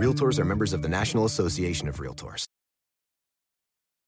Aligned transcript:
Realtors 0.00 0.38
are 0.38 0.46
members 0.46 0.72
of 0.72 0.80
the 0.80 0.88
National 0.88 1.26
Association 1.26 1.86
of 1.86 1.98
Realtors. 1.98 2.49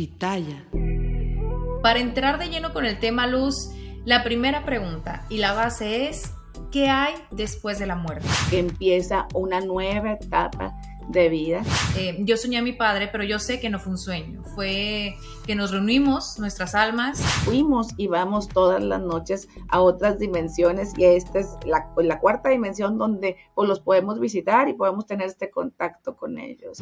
Pitaya. 0.00 0.64
Para 1.82 2.00
entrar 2.00 2.38
de 2.38 2.48
lleno 2.48 2.72
con 2.72 2.86
el 2.86 2.98
tema 2.98 3.26
luz, 3.26 3.68
la 4.06 4.24
primera 4.24 4.64
pregunta 4.64 5.26
y 5.28 5.36
la 5.36 5.52
base 5.52 6.08
es, 6.08 6.32
¿qué 6.72 6.88
hay 6.88 7.12
después 7.30 7.78
de 7.78 7.84
la 7.84 7.96
muerte? 7.96 8.26
Empieza 8.50 9.28
una 9.34 9.60
nueva 9.60 10.12
etapa 10.12 10.72
de 11.10 11.28
vida. 11.28 11.62
Eh, 11.98 12.16
yo 12.20 12.38
soñé 12.38 12.56
a 12.56 12.62
mi 12.62 12.72
padre, 12.72 13.10
pero 13.12 13.24
yo 13.24 13.38
sé 13.38 13.60
que 13.60 13.68
no 13.68 13.78
fue 13.78 13.92
un 13.92 13.98
sueño, 13.98 14.42
fue 14.54 15.16
que 15.46 15.54
nos 15.54 15.70
reunimos, 15.70 16.38
nuestras 16.38 16.74
almas. 16.74 17.20
Fuimos 17.44 17.88
y 17.98 18.06
vamos 18.06 18.48
todas 18.48 18.82
las 18.82 19.02
noches 19.02 19.48
a 19.68 19.82
otras 19.82 20.18
dimensiones 20.18 20.96
y 20.96 21.04
esta 21.04 21.40
es 21.40 21.58
la, 21.66 21.92
la 21.98 22.20
cuarta 22.20 22.48
dimensión 22.48 22.96
donde 22.96 23.36
pues, 23.54 23.68
los 23.68 23.80
podemos 23.80 24.18
visitar 24.18 24.66
y 24.70 24.72
podemos 24.72 25.04
tener 25.04 25.26
este 25.26 25.50
contacto 25.50 26.16
con 26.16 26.38
ellos. 26.38 26.78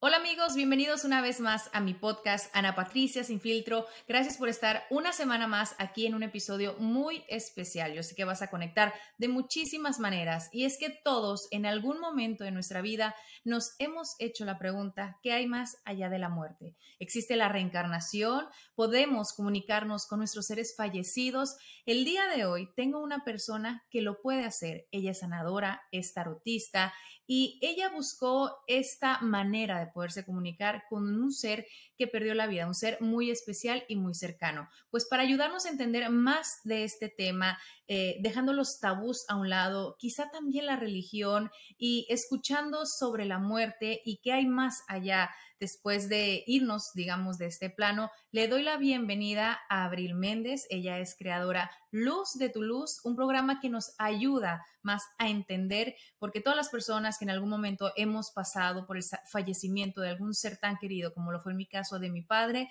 Hola 0.00 0.18
amigos, 0.18 0.54
bienvenidos 0.54 1.02
una 1.02 1.20
vez 1.20 1.40
más 1.40 1.70
a 1.72 1.80
mi 1.80 1.92
podcast 1.92 2.54
Ana 2.54 2.76
Patricia 2.76 3.24
Sin 3.24 3.40
Filtro. 3.40 3.84
Gracias 4.06 4.36
por 4.36 4.48
estar 4.48 4.84
una 4.90 5.12
semana 5.12 5.48
más 5.48 5.74
aquí 5.78 6.06
en 6.06 6.14
un 6.14 6.22
episodio 6.22 6.76
muy 6.78 7.24
especial. 7.26 7.92
Yo 7.94 8.04
sé 8.04 8.14
que 8.14 8.24
vas 8.24 8.40
a 8.40 8.48
conectar 8.48 8.94
de 9.16 9.26
muchísimas 9.26 9.98
maneras 9.98 10.50
y 10.52 10.66
es 10.66 10.78
que 10.78 10.90
todos 10.90 11.48
en 11.50 11.66
algún 11.66 11.98
momento 11.98 12.44
de 12.44 12.52
nuestra 12.52 12.80
vida 12.80 13.16
nos 13.42 13.74
hemos 13.80 14.14
hecho 14.20 14.44
la 14.44 14.56
pregunta, 14.56 15.18
¿qué 15.20 15.32
hay 15.32 15.48
más 15.48 15.78
allá 15.84 16.08
de 16.08 16.20
la 16.20 16.28
muerte? 16.28 16.76
¿Existe 17.00 17.34
la 17.34 17.48
reencarnación? 17.48 18.46
¿Podemos 18.76 19.32
comunicarnos 19.32 20.06
con 20.06 20.20
nuestros 20.20 20.46
seres 20.46 20.76
fallecidos? 20.76 21.56
El 21.86 22.04
día 22.04 22.28
de 22.28 22.44
hoy 22.44 22.68
tengo 22.76 23.00
una 23.00 23.24
persona 23.24 23.84
que 23.90 24.00
lo 24.00 24.22
puede 24.22 24.44
hacer. 24.44 24.86
Ella 24.92 25.10
es 25.10 25.18
sanadora, 25.18 25.82
es 25.90 26.14
tarotista 26.14 26.94
y 27.26 27.58
ella 27.60 27.90
buscó 27.90 28.62
esta 28.68 29.20
manera 29.20 29.80
de 29.80 29.87
poderse 29.92 30.24
comunicar 30.24 30.84
con 30.88 31.04
un 31.20 31.32
ser 31.32 31.66
que 31.96 32.06
perdió 32.06 32.34
la 32.34 32.46
vida, 32.46 32.66
un 32.66 32.74
ser 32.74 32.98
muy 33.00 33.30
especial 33.30 33.84
y 33.88 33.96
muy 33.96 34.14
cercano. 34.14 34.68
Pues 34.90 35.06
para 35.06 35.22
ayudarnos 35.22 35.66
a 35.66 35.70
entender 35.70 36.08
más 36.10 36.60
de 36.64 36.84
este 36.84 37.08
tema, 37.08 37.58
eh, 37.88 38.18
dejando 38.20 38.52
los 38.52 38.80
tabús 38.80 39.24
a 39.28 39.36
un 39.36 39.48
lado, 39.48 39.96
quizá 39.98 40.30
también 40.30 40.66
la 40.66 40.76
religión 40.76 41.50
y 41.78 42.06
escuchando 42.10 42.84
sobre 42.84 43.24
la 43.24 43.38
muerte 43.38 44.02
y 44.04 44.18
qué 44.18 44.32
hay 44.32 44.46
más 44.46 44.82
allá 44.88 45.30
después 45.58 46.08
de 46.08 46.44
irnos, 46.46 46.92
digamos, 46.94 47.38
de 47.38 47.46
este 47.46 47.70
plano, 47.70 48.10
le 48.30 48.46
doy 48.46 48.62
la 48.62 48.76
bienvenida 48.76 49.58
a 49.68 49.84
Abril 49.84 50.14
Méndez. 50.14 50.66
Ella 50.70 50.98
es 50.98 51.16
creadora 51.16 51.70
Luz 51.90 52.34
de 52.34 52.48
tu 52.48 52.62
Luz, 52.62 53.00
un 53.04 53.16
programa 53.16 53.58
que 53.58 53.70
nos 53.70 53.94
ayuda 53.98 54.64
más 54.82 55.02
a 55.18 55.28
entender, 55.28 55.96
porque 56.18 56.40
todas 56.40 56.56
las 56.56 56.68
personas 56.68 57.18
que 57.18 57.24
en 57.24 57.30
algún 57.30 57.48
momento 57.48 57.92
hemos 57.96 58.30
pasado 58.30 58.86
por 58.86 58.96
el 58.96 59.04
fallecimiento 59.26 60.00
de 60.00 60.10
algún 60.10 60.34
ser 60.34 60.58
tan 60.58 60.76
querido, 60.78 61.12
como 61.12 61.32
lo 61.32 61.40
fue 61.40 61.52
en 61.52 61.58
mi 61.58 61.66
caso 61.66 61.98
de 61.98 62.10
mi 62.10 62.22
padre, 62.22 62.68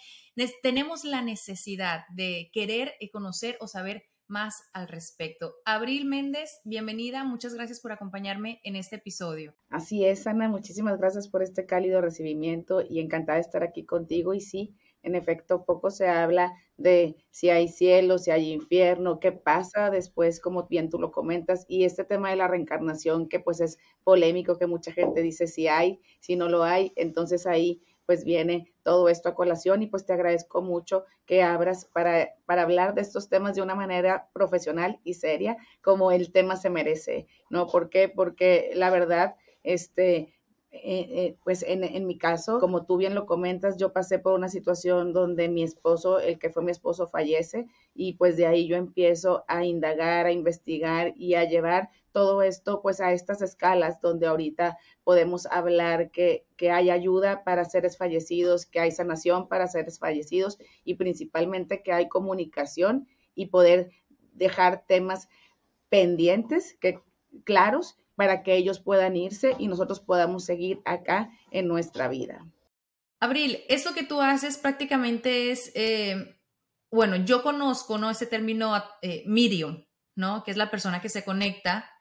tenemos 0.61 1.03
la 1.03 1.21
necesidad 1.21 2.05
de 2.09 2.49
querer 2.53 2.93
conocer 3.11 3.57
o 3.59 3.67
saber 3.67 4.05
más 4.27 4.63
al 4.73 4.87
respecto. 4.87 5.55
Abril 5.65 6.05
Méndez, 6.05 6.59
bienvenida, 6.63 7.23
muchas 7.23 7.53
gracias 7.53 7.79
por 7.79 7.91
acompañarme 7.91 8.59
en 8.63 8.75
este 8.75 8.97
episodio. 8.97 9.55
Así 9.69 10.05
es, 10.05 10.27
Ana, 10.27 10.49
muchísimas 10.49 10.97
gracias 10.97 11.27
por 11.27 11.43
este 11.43 11.65
cálido 11.65 12.01
recibimiento 12.01 12.81
y 12.81 12.99
encantada 12.99 13.37
de 13.37 13.41
estar 13.41 13.63
aquí 13.63 13.85
contigo. 13.85 14.33
Y 14.33 14.41
sí, 14.41 14.75
en 15.03 15.15
efecto, 15.15 15.63
poco 15.65 15.89
se 15.89 16.07
habla 16.07 16.53
de 16.75 17.15
si 17.31 17.49
hay 17.49 17.69
cielo, 17.69 18.17
si 18.17 18.31
hay 18.31 18.51
infierno, 18.51 19.19
qué 19.19 19.31
pasa 19.31 19.89
después, 19.89 20.41
como 20.41 20.67
bien 20.67 20.89
tú 20.89 20.99
lo 20.99 21.11
comentas, 21.11 21.65
y 21.67 21.85
este 21.85 22.03
tema 22.03 22.29
de 22.29 22.35
la 22.35 22.47
reencarnación, 22.47 23.29
que 23.29 23.39
pues 23.39 23.61
es 23.61 23.77
polémico, 24.03 24.57
que 24.57 24.67
mucha 24.67 24.91
gente 24.91 25.21
dice 25.21 25.47
si 25.47 25.67
hay, 25.67 25.99
si 26.19 26.35
no 26.35 26.49
lo 26.49 26.63
hay, 26.63 26.91
entonces 26.95 27.47
ahí 27.47 27.81
pues 28.07 28.23
viene 28.23 28.73
todo 28.83 29.09
esto 29.09 29.29
a 29.29 29.35
colación 29.35 29.83
y 29.83 29.87
pues 29.87 30.05
te 30.05 30.13
agradezco 30.13 30.61
mucho 30.61 31.03
que 31.25 31.43
abras 31.43 31.85
para, 31.85 32.29
para 32.45 32.63
hablar 32.63 32.95
de 32.95 33.01
estos 33.01 33.29
temas 33.29 33.55
de 33.55 33.61
una 33.61 33.75
manera 33.75 34.29
profesional 34.33 34.99
y 35.03 35.15
seria 35.15 35.57
como 35.83 36.11
el 36.11 36.31
tema 36.31 36.55
se 36.55 36.69
merece, 36.69 37.27
¿no? 37.49 37.67
¿Por 37.67 37.89
qué? 37.89 38.07
Porque 38.07 38.71
la 38.73 38.89
verdad, 38.89 39.35
este, 39.61 40.33
eh, 40.71 41.07
eh, 41.11 41.37
pues 41.43 41.63
en, 41.63 41.83
en, 41.83 42.07
mi 42.07 42.17
caso, 42.17 42.59
como 42.59 42.85
tú 42.85 42.95
bien 42.95 43.13
lo 43.13 43.25
comentas, 43.25 43.77
yo 43.77 43.91
pasé 43.91 44.19
por 44.19 44.33
una 44.33 44.47
situación 44.47 45.11
donde 45.11 45.49
mi 45.49 45.63
esposo, 45.63 46.19
el 46.19 46.39
que 46.39 46.49
fue 46.49 46.63
mi 46.63 46.71
esposo, 46.71 47.07
fallece 47.07 47.67
y 47.93 48.13
pues 48.13 48.37
de 48.37 48.47
ahí 48.47 48.67
yo 48.67 48.77
empiezo 48.77 49.43
a 49.49 49.65
indagar, 49.65 50.27
a 50.27 50.31
investigar 50.31 51.13
y 51.17 51.33
a 51.33 51.43
llevar 51.43 51.89
todo 52.17 52.41
esto 52.41 52.81
pues 52.81 52.99
a 52.99 53.11
estas 53.13 53.43
escalas 53.43 54.01
donde 54.01 54.25
ahorita 54.25 54.79
podemos 55.03 55.45
hablar 55.45 56.09
que, 56.09 56.47
que 56.55 56.71
hay 56.71 56.89
ayuda 56.89 57.43
para 57.43 57.63
seres 57.63 57.95
fallecidos, 57.95 58.65
que 58.65 58.79
hay 58.79 58.89
sanación 58.89 59.47
para 59.47 59.67
seres 59.67 59.99
fallecidos 59.99 60.57
y 60.83 60.95
principalmente 60.95 61.83
que 61.83 61.93
hay 61.93 62.07
comunicación 62.07 63.07
y 63.35 63.45
poder 63.45 63.91
dejar 64.33 64.83
temas 64.87 65.29
pendientes, 65.89 66.75
que, 66.81 66.99
claros, 67.43 67.99
para 68.15 68.41
que 68.41 68.55
ellos 68.55 68.79
puedan 68.79 69.15
irse 69.15 69.55
y 69.59 69.67
nosotros 69.67 69.99
podamos 69.99 70.43
seguir 70.43 70.81
acá 70.85 71.29
en 71.51 71.67
nuestra 71.67 72.07
vida. 72.07 72.47
Abril, 73.19 73.59
eso 73.69 73.93
que 73.93 74.01
tú 74.01 74.21
haces 74.21 74.57
prácticamente 74.57 75.51
es, 75.51 75.71
eh, 75.75 76.35
bueno, 76.89 77.17
yo 77.17 77.43
conozco, 77.43 77.99
¿no? 77.99 78.09
Ese 78.09 78.25
término 78.25 78.73
eh, 79.03 79.23
medium, 79.27 79.85
¿no? 80.15 80.43
Que 80.43 80.49
es 80.49 80.57
la 80.57 80.71
persona 80.71 80.99
que 80.99 81.09
se 81.09 81.23
conecta 81.23 81.91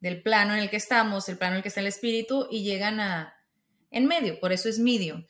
del 0.00 0.22
plano 0.22 0.54
en 0.54 0.60
el 0.60 0.70
que 0.70 0.76
estamos, 0.76 1.28
el 1.28 1.38
plano 1.38 1.54
en 1.54 1.56
el 1.58 1.62
que 1.62 1.68
está 1.68 1.80
el 1.80 1.86
espíritu, 1.86 2.46
y 2.50 2.64
llegan 2.64 3.00
a 3.00 3.34
en 3.90 4.06
medio, 4.06 4.40
por 4.40 4.52
eso 4.52 4.68
es 4.68 4.78
medium. 4.78 5.24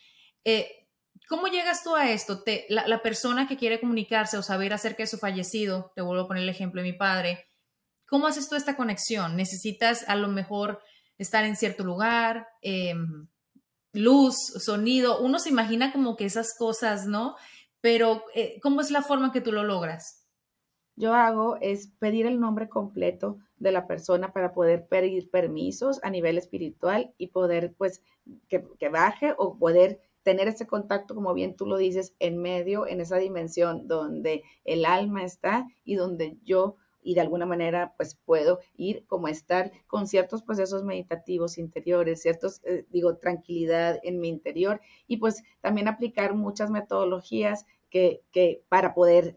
Eh, 0.44 0.88
¿Cómo 1.28 1.48
llegas 1.48 1.82
tú 1.82 1.94
a 1.94 2.10
esto? 2.10 2.42
Te, 2.42 2.66
la, 2.68 3.02
persona 3.02 3.46
que 3.46 3.56
quiere 3.56 3.80
comunicarse 3.80 4.36
o 4.36 4.42
saber 4.42 4.72
acerca 4.72 5.02
de 5.02 5.06
su 5.06 5.18
fallecido, 5.18 5.92
te 5.94 6.02
vuelvo 6.02 6.24
a 6.24 6.28
poner 6.28 6.42
el 6.42 6.48
ejemplo 6.48 6.82
de 6.82 6.90
mi 6.90 6.96
padre, 6.96 7.46
¿cómo 8.06 8.26
haces 8.26 8.48
tú 8.48 8.56
esta 8.56 8.76
conexión? 8.76 9.36
¿Necesitas 9.36 10.08
a 10.08 10.16
lo 10.16 10.28
mejor 10.28 10.80
estar 11.18 11.44
en 11.44 11.56
cierto 11.56 11.84
lugar? 11.84 12.46
Em, 12.62 13.28
luz, 13.92 14.36
sonido, 14.58 15.20
uno 15.20 15.38
se 15.38 15.50
imagina 15.50 15.92
como 15.92 16.16
que 16.16 16.26
esas 16.26 16.54
cosas, 16.58 17.06
¿no? 17.06 17.36
Pero 17.80 18.24
eh, 18.34 18.58
¿cómo 18.62 18.80
es 18.80 18.90
la 18.90 19.02
forma 19.02 19.32
que 19.32 19.40
tú 19.40 19.52
lo 19.52 19.62
logras? 19.62 20.24
yo 20.96 21.14
hago 21.14 21.56
es 21.60 21.88
pedir 21.98 22.26
el 22.26 22.40
nombre 22.40 22.68
completo 22.68 23.38
de 23.58 23.72
la 23.72 23.86
persona 23.86 24.32
para 24.32 24.52
poder 24.52 24.86
pedir 24.86 25.30
permisos 25.30 26.00
a 26.02 26.10
nivel 26.10 26.38
espiritual 26.38 27.12
y 27.18 27.28
poder 27.28 27.74
pues 27.76 28.02
que, 28.48 28.64
que, 28.78 28.88
baje 28.88 29.34
o 29.36 29.58
poder 29.58 30.00
tener 30.22 30.48
ese 30.48 30.66
contacto, 30.66 31.14
como 31.14 31.34
bien 31.34 31.54
tú 31.54 31.66
lo 31.66 31.76
dices, 31.76 32.14
en 32.18 32.38
medio, 32.38 32.86
en 32.86 33.00
esa 33.00 33.18
dimensión 33.18 33.86
donde 33.86 34.42
el 34.64 34.84
alma 34.84 35.24
está 35.24 35.68
y 35.84 35.94
donde 35.94 36.36
yo 36.44 36.76
y 37.04 37.14
de 37.14 37.20
alguna 37.20 37.46
manera 37.46 37.94
pues 37.96 38.16
puedo 38.24 38.58
ir 38.76 39.04
como 39.06 39.28
estar 39.28 39.70
con 39.86 40.08
ciertos 40.08 40.42
procesos 40.42 40.82
meditativos 40.82 41.58
interiores, 41.58 42.22
ciertos, 42.22 42.60
eh, 42.64 42.86
digo, 42.90 43.18
tranquilidad 43.18 44.00
en 44.02 44.18
mi 44.20 44.28
interior 44.28 44.80
y 45.06 45.18
pues 45.18 45.44
también 45.60 45.86
aplicar 45.86 46.34
muchas 46.34 46.70
metodologías 46.70 47.66
que, 48.32 48.64
para 48.68 48.92
poder 48.92 49.36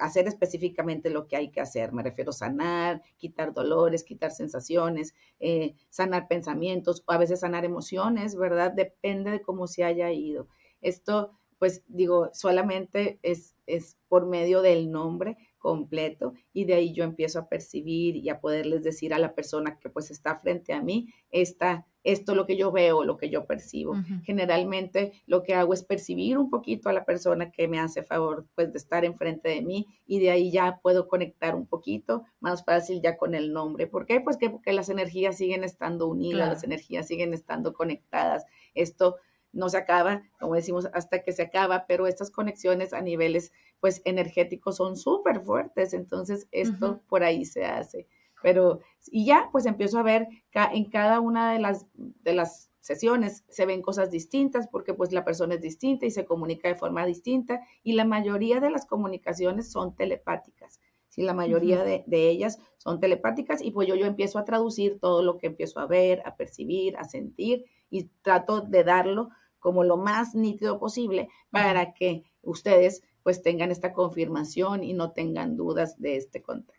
hacer 0.00 0.28
específicamente 0.28 1.10
lo 1.10 1.26
que 1.26 1.36
hay 1.36 1.50
que 1.50 1.60
hacer. 1.60 1.92
Me 1.92 2.04
refiero 2.04 2.30
a 2.30 2.34
sanar, 2.34 3.02
quitar 3.16 3.52
dolores, 3.52 4.04
quitar 4.04 4.30
sensaciones, 4.30 5.12
eh, 5.40 5.74
sanar 5.90 6.28
pensamientos, 6.28 7.02
o 7.06 7.12
a 7.12 7.18
veces 7.18 7.40
sanar 7.40 7.64
emociones, 7.64 8.36
¿verdad? 8.36 8.70
Depende 8.70 9.32
de 9.32 9.42
cómo 9.42 9.66
se 9.66 9.82
haya 9.82 10.12
ido. 10.12 10.46
Esto, 10.80 11.32
pues 11.58 11.82
digo, 11.88 12.30
solamente 12.32 13.18
es, 13.22 13.56
es 13.66 13.98
por 14.06 14.26
medio 14.26 14.62
del 14.62 14.92
nombre 14.92 15.36
completo 15.66 16.34
y 16.52 16.64
de 16.64 16.74
ahí 16.74 16.92
yo 16.92 17.02
empiezo 17.02 17.40
a 17.40 17.48
percibir 17.48 18.14
y 18.14 18.28
a 18.28 18.38
poderles 18.38 18.84
decir 18.84 19.12
a 19.12 19.18
la 19.18 19.34
persona 19.34 19.80
que 19.80 19.90
pues 19.90 20.12
está 20.12 20.36
frente 20.38 20.72
a 20.72 20.80
mí, 20.80 21.12
esta, 21.32 21.84
esto 22.04 22.36
lo 22.36 22.46
que 22.46 22.56
yo 22.56 22.70
veo, 22.70 23.02
lo 23.02 23.16
que 23.16 23.30
yo 23.30 23.46
percibo. 23.46 23.96
Generalmente 24.22 25.24
lo 25.26 25.42
que 25.42 25.54
hago 25.54 25.74
es 25.74 25.82
percibir 25.82 26.38
un 26.38 26.50
poquito 26.50 26.88
a 26.88 26.92
la 26.92 27.04
persona 27.04 27.50
que 27.50 27.66
me 27.66 27.80
hace 27.80 28.04
favor 28.04 28.46
pues 28.54 28.70
de 28.70 28.78
estar 28.78 29.04
enfrente 29.04 29.48
de 29.48 29.62
mí 29.62 29.88
y 30.06 30.20
de 30.20 30.30
ahí 30.30 30.52
ya 30.52 30.78
puedo 30.80 31.08
conectar 31.08 31.56
un 31.56 31.66
poquito 31.66 32.22
más 32.38 32.64
fácil 32.64 33.02
ya 33.02 33.16
con 33.16 33.34
el 33.34 33.52
nombre. 33.52 33.88
¿Por 33.88 34.06
qué? 34.06 34.20
Pues 34.20 34.36
que 34.36 34.50
porque 34.50 34.72
las 34.72 34.88
energías 34.88 35.36
siguen 35.36 35.64
estando 35.64 36.06
unidas, 36.06 36.48
las 36.48 36.62
energías 36.62 37.08
siguen 37.08 37.34
estando 37.34 37.72
conectadas. 37.72 38.46
Esto 38.72 39.16
no 39.56 39.68
se 39.70 39.78
acaba, 39.78 40.22
como 40.38 40.54
decimos, 40.54 40.88
hasta 40.92 41.22
que 41.22 41.32
se 41.32 41.42
acaba, 41.42 41.86
pero 41.86 42.06
estas 42.06 42.30
conexiones 42.30 42.92
a 42.92 43.00
niveles 43.00 43.52
pues 43.80 44.02
energéticos 44.04 44.76
son 44.76 44.96
súper 44.96 45.40
fuertes, 45.40 45.94
entonces 45.94 46.46
esto 46.52 47.00
por 47.08 47.24
ahí 47.24 47.44
se 47.44 47.64
hace. 47.64 48.06
Pero, 48.42 48.80
y 49.06 49.24
ya, 49.24 49.48
pues 49.50 49.66
empiezo 49.66 49.98
a 49.98 50.02
ver 50.02 50.28
en 50.52 50.84
cada 50.90 51.20
una 51.20 51.52
de 51.52 51.58
las, 51.58 51.86
de 51.94 52.34
las 52.34 52.70
sesiones 52.80 53.44
se 53.48 53.66
ven 53.66 53.82
cosas 53.82 54.10
distintas 54.10 54.68
porque 54.68 54.94
pues 54.94 55.10
la 55.10 55.24
persona 55.24 55.54
es 55.54 55.60
distinta 55.60 56.06
y 56.06 56.10
se 56.12 56.24
comunica 56.24 56.68
de 56.68 56.76
forma 56.76 57.04
distinta 57.04 57.60
y 57.82 57.94
la 57.94 58.04
mayoría 58.04 58.60
de 58.60 58.70
las 58.70 58.86
comunicaciones 58.86 59.72
son 59.72 59.96
telepáticas. 59.96 60.80
Sí, 61.08 61.22
la 61.22 61.34
mayoría 61.34 61.82
de, 61.82 62.04
de, 62.06 62.28
ellas 62.28 62.60
son 62.76 63.00
telepáticas 63.00 63.62
y 63.62 63.70
pues 63.70 63.88
yo, 63.88 63.96
yo 63.96 64.06
empiezo 64.06 64.38
a 64.38 64.44
traducir 64.44 65.00
todo 65.00 65.22
lo 65.22 65.38
que 65.38 65.46
empiezo 65.46 65.80
a 65.80 65.86
ver, 65.86 66.22
a 66.26 66.36
percibir, 66.36 66.96
a 66.98 67.04
sentir 67.04 67.64
y 67.90 68.10
trato 68.22 68.60
de 68.60 68.84
darlo 68.84 69.30
como 69.58 69.84
lo 69.84 69.96
más 69.96 70.34
nítido 70.34 70.78
posible 70.78 71.28
para 71.50 71.94
que 71.94 72.24
ustedes 72.42 73.02
pues 73.22 73.42
tengan 73.42 73.72
esta 73.72 73.92
confirmación 73.92 74.84
y 74.84 74.92
no 74.92 75.10
tengan 75.10 75.56
dudas 75.56 76.00
de 76.00 76.16
este 76.16 76.42
contacto. 76.42 76.76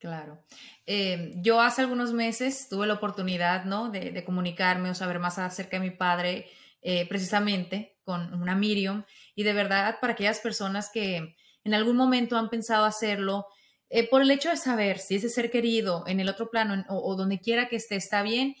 Claro. 0.00 0.42
Eh, 0.86 1.34
yo 1.36 1.60
hace 1.60 1.82
algunos 1.82 2.14
meses 2.14 2.68
tuve 2.70 2.86
la 2.86 2.94
oportunidad, 2.94 3.64
¿no? 3.66 3.90
De, 3.90 4.24
comunicarme 4.24 4.90
o 4.90 4.94
saber 4.94 5.18
más 5.18 5.38
acerca 5.38 5.78
de 5.78 5.90
mi 5.90 5.94
padre, 5.94 6.46
eh, 6.80 7.06
precisamente 7.06 7.98
con 8.02 8.32
una 8.32 8.54
Miriam, 8.54 9.04
y 9.34 9.42
de 9.42 9.52
verdad 9.52 9.98
para 10.00 10.14
aquellas 10.14 10.40
personas 10.40 10.90
que 10.90 11.36
en 11.64 11.74
algún 11.74 11.96
momento 11.96 12.38
han 12.38 12.48
pensado 12.48 12.86
hacerlo, 12.86 13.46
eh, 13.90 14.08
por 14.08 14.22
el 14.22 14.30
hecho 14.30 14.48
de 14.48 14.56
saber 14.56 14.98
si 14.98 15.16
ese 15.16 15.28
ser 15.28 15.50
querido 15.50 16.04
en 16.06 16.18
el 16.18 16.30
otro 16.30 16.48
plano 16.48 16.82
o, 16.88 17.14
donde 17.14 17.40
quiera 17.40 17.68
que 17.68 17.76
esté 17.76 17.96
está 17.96 18.22
bien, 18.22 18.54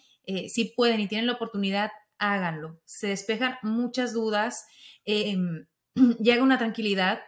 si 0.48 0.66
pueden 0.76 1.00
y 1.00 1.08
tienen 1.08 1.26
la 1.26 1.32
oportunidad, 1.32 1.90
háganlo. 2.20 2.80
Se 2.84 3.08
despejan 3.08 3.58
muchas 3.62 4.12
dudas. 4.12 4.66
Em, 5.04 5.66
llega 6.20 6.44
una 6.44 6.58
tranquilidad 6.58 7.20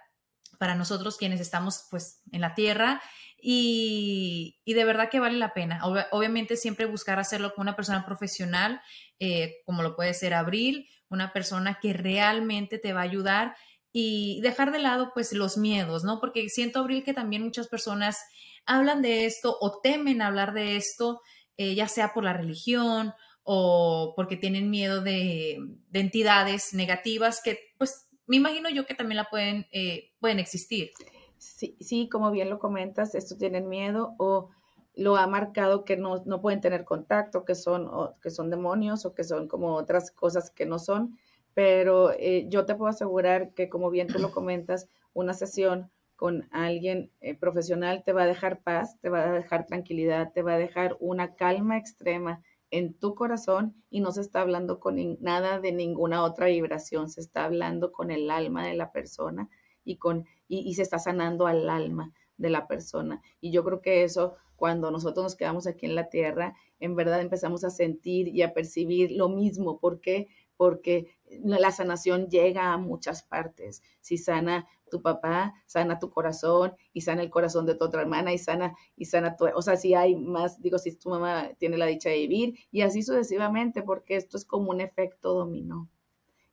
para 0.59 0.77
nosotros 0.77 1.17
quienes 1.17 1.41
estamos 1.41 1.89
pues 1.91 2.21
en 2.31 2.41
la 2.41 2.55
tierra 2.55 3.03
y, 3.45 4.61
de 4.65 4.85
verdad 4.85 5.09
que 5.11 5.19
vale 5.19 5.37
la 5.37 5.53
pena. 5.53 5.81
obviamente 6.13 6.57
siempre 6.57 6.87
buscar 6.87 7.19
hacerlo 7.19 7.53
con 7.55 7.63
una 7.63 7.75
persona 7.75 8.07
profesional, 8.07 8.81
eh, 9.19 9.57
como 9.67 9.83
lo 9.83 9.97
puede 9.97 10.15
ser 10.15 10.35
Abril, 10.35 10.89
una 11.09 11.33
persona 11.33 11.81
que 11.83 11.93
realmente 11.93 12.79
te 12.79 12.93
va 12.93 13.01
a 13.01 13.05
ayudar 13.05 13.57
y 13.93 14.41
dejar 14.43 14.71
de 14.71 14.79
lado 14.79 15.11
pues 15.13 15.33
los 15.33 15.59
miedos, 15.59 16.05
¿no? 16.05 16.21
Porque 16.21 16.49
siento, 16.49 16.79
Abril, 16.79 17.03
que 17.03 17.13
también 17.13 17.43
muchas 17.43 17.67
personas 17.67 18.19
hablan 18.65 19.03
de 19.03 19.27
esto 19.27 19.57
o 19.61 19.81
temen 19.83 20.23
hablar 20.23 20.53
de 20.53 20.77
esto, 20.77 21.21
eh, 21.57 21.75
ya 21.75 21.89
sea 21.89 22.15
por 22.15 22.23
la 22.23 22.33
religión 22.33 23.13
o 23.45 24.13
porque 24.17 24.37
tienen 24.37 24.71
miedo 24.71 25.01
de, 25.01 25.59
de 25.91 26.01
entidades 26.01 26.75
negativas 26.75 27.41
que 27.43 27.59
pues 27.79 28.09
me 28.27 28.37
imagino 28.37 28.71
yo 28.71 28.87
que 28.87 28.95
también 28.95 29.17
la 29.17 29.29
pueden, 29.31 29.67
eh, 29.73 30.13
pueden 30.21 30.39
existir. 30.39 30.91
Sí, 31.39 31.77
sí, 31.81 32.09
como 32.09 32.31
bien 32.31 32.51
lo 32.51 32.59
comentas, 32.59 33.15
estos 33.15 33.39
tienen 33.39 33.69
miedo 33.69 34.15
o 34.19 34.51
lo 34.95 35.17
ha 35.17 35.27
marcado 35.27 35.85
que 35.85 35.97
no, 35.97 36.23
no 36.25 36.41
pueden 36.41 36.61
tener 36.61 36.85
contacto, 36.85 37.45
que 37.45 37.55
son, 37.55 37.91
que 38.23 38.31
son 38.31 38.51
demonios 38.51 39.05
o 39.07 39.15
que 39.15 39.25
son 39.25 39.49
como 39.49 39.75
otras 39.75 40.11
cosas 40.11 40.51
que 40.51 40.67
no 40.67 40.79
son, 40.79 41.19
pero 41.55 42.13
eh, 42.13 42.47
yo 42.49 42.65
te 42.65 42.75
puedo 42.75 42.91
asegurar 42.91 43.55
que 43.55 43.69
como 43.69 43.91
bien 43.91 44.07
tú 44.07 44.19
lo 44.19 44.31
comentas, 44.31 44.89
una 45.15 45.35
sesión 45.35 45.91
con 46.17 46.49
alguien 46.53 47.11
eh, 47.21 47.35
profesional 47.35 48.05
te 48.05 48.13
va 48.13 48.23
a 48.23 48.27
dejar 48.27 48.61
paz, 48.61 48.99
te 49.01 49.09
va 49.09 49.25
a 49.25 49.33
dejar 49.33 49.67
tranquilidad, 49.67 50.33
te 50.33 50.43
va 50.43 50.55
a 50.55 50.59
dejar 50.59 50.97
una 51.01 51.35
calma 51.35 51.77
extrema 51.77 52.43
en 52.73 52.95
tu 52.95 53.15
corazón 53.15 53.77
y 53.91 54.01
no 54.01 54.11
se 54.13 54.23
está 54.23 54.41
hablando 54.41 54.81
con 54.81 54.97
nada 55.21 55.61
de 55.61 55.73
ninguna 55.73 56.25
otra 56.25 56.47
vibración, 56.47 57.11
se 57.11 57.21
está 57.21 57.45
hablando 57.45 57.93
con 57.93 58.11
el 58.11 58.31
alma 58.31 58.67
de 58.67 58.75
la 58.75 58.91
persona 58.91 59.51
y, 59.85 59.97
con, 59.97 60.25
y, 60.49 60.73
se 60.75 60.83
está 60.83 60.99
sanando 60.99 61.47
al 61.47 61.69
alma 61.69 62.13
de 62.39 62.49
la 62.49 62.67
persona. 62.67 63.21
Y 63.43 63.53
yo 63.53 63.63
creo 63.63 63.83
que 63.83 64.05
eso, 64.05 64.37
cuando 64.57 64.91
nosotros 64.91 65.23
nos 65.23 65.37
quedamos 65.37 65.67
aquí 65.67 65.85
en 65.85 65.95
la 65.95 66.09
tierra, 66.09 66.57
en 66.81 66.97
verdad 66.97 67.21
empezamos 67.21 67.63
a 67.63 67.71
sentir 67.71 68.29
y 68.29 68.41
a 68.41 68.55
percibir 68.55 69.13
lo 69.13 69.29
mismo. 69.29 69.79
¿Por 69.79 70.01
qué? 70.01 70.29
Porque 70.57 71.15
la 71.45 71.73
sanación 71.73 72.29
llega 72.29 72.73
a 72.73 72.79
muchas 72.79 73.23
partes. 73.23 73.83
Si 74.01 74.17
sana 74.17 74.67
tu 74.93 75.01
papá, 75.01 75.55
sana 75.65 75.99
tu 75.99 76.11
corazón 76.11 76.75
y 76.93 77.01
sana 77.01 77.23
el 77.23 77.31
corazón 77.31 77.65
de 77.65 77.75
tu 77.75 77.87
otra 77.87 78.03
hermana 78.03 78.35
y 78.35 78.39
sana 78.39 78.77
y 78.95 79.07
sana 79.07 79.37
tu, 79.37 79.47
o 79.47 79.63
sea, 79.63 79.77
si 79.77 79.95
hay 79.95 80.15
más, 80.15 80.61
digo, 80.61 80.79
si 80.79 80.95
tu 80.95 81.09
mamá 81.09 81.49
tiene 81.59 81.79
la 81.79 81.87
dicha 81.87 82.11
de 82.11 82.19
vivir 82.19 82.59
y 82.71 82.83
así 82.83 83.03
sucesivamente, 83.03 83.83
porque 83.83 84.17
esto 84.17 84.37
es 84.37 84.45
como 84.45 84.71
un 84.71 84.83
efecto 84.83 85.33
dominó. 85.33 85.89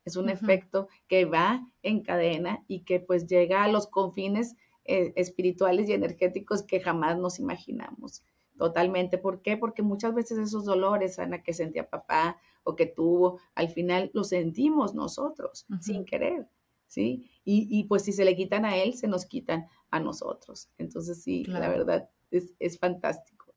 Es 0.06 0.16
un 0.16 0.30
efecto 0.30 0.88
que 1.10 1.26
va 1.26 1.68
en 1.84 2.02
cadena 2.02 2.64
y 2.68 2.86
que 2.86 3.02
pues 3.02 3.28
llega 3.28 3.66
a 3.66 3.68
los 3.68 3.88
confines 3.88 4.56
eh, 4.86 5.12
espirituales 5.18 5.90
y 5.90 5.94
energéticos 5.94 6.64
que 6.64 6.80
jamás 6.80 7.18
nos 7.18 7.40
imaginamos. 7.40 8.24
Totalmente. 8.58 9.18
¿Por 9.18 9.42
qué? 9.42 9.58
Porque 9.58 9.82
muchas 9.82 10.14
veces 10.16 10.38
esos 10.38 10.64
dolores, 10.64 11.20
Ana, 11.20 11.44
que 11.44 11.54
sentía 11.54 11.90
papá 11.90 12.38
o 12.64 12.76
que 12.78 12.86
tuvo, 12.86 13.40
al 13.54 13.70
final 13.70 14.12
los 14.14 14.30
sentimos 14.30 14.96
nosotros 14.96 15.66
sin 15.82 16.06
querer. 16.06 16.48
¿Sí? 16.90 17.32
Y, 17.46 17.86
pues 17.86 18.04
si 18.04 18.12
se 18.12 18.26
le 18.26 18.36
quitan 18.36 18.66
a 18.66 18.76
él, 18.76 18.94
se 18.94 19.08
nos 19.08 19.26
quitan 19.26 19.68
a 19.90 20.00
nosotros. 20.00 20.70
Entonces 20.78 21.24
sí, 21.24 21.46
la 21.46 21.70
verdad 21.70 22.10
es, 22.30 22.54
es 22.60 22.78
fantástico. 22.78 23.56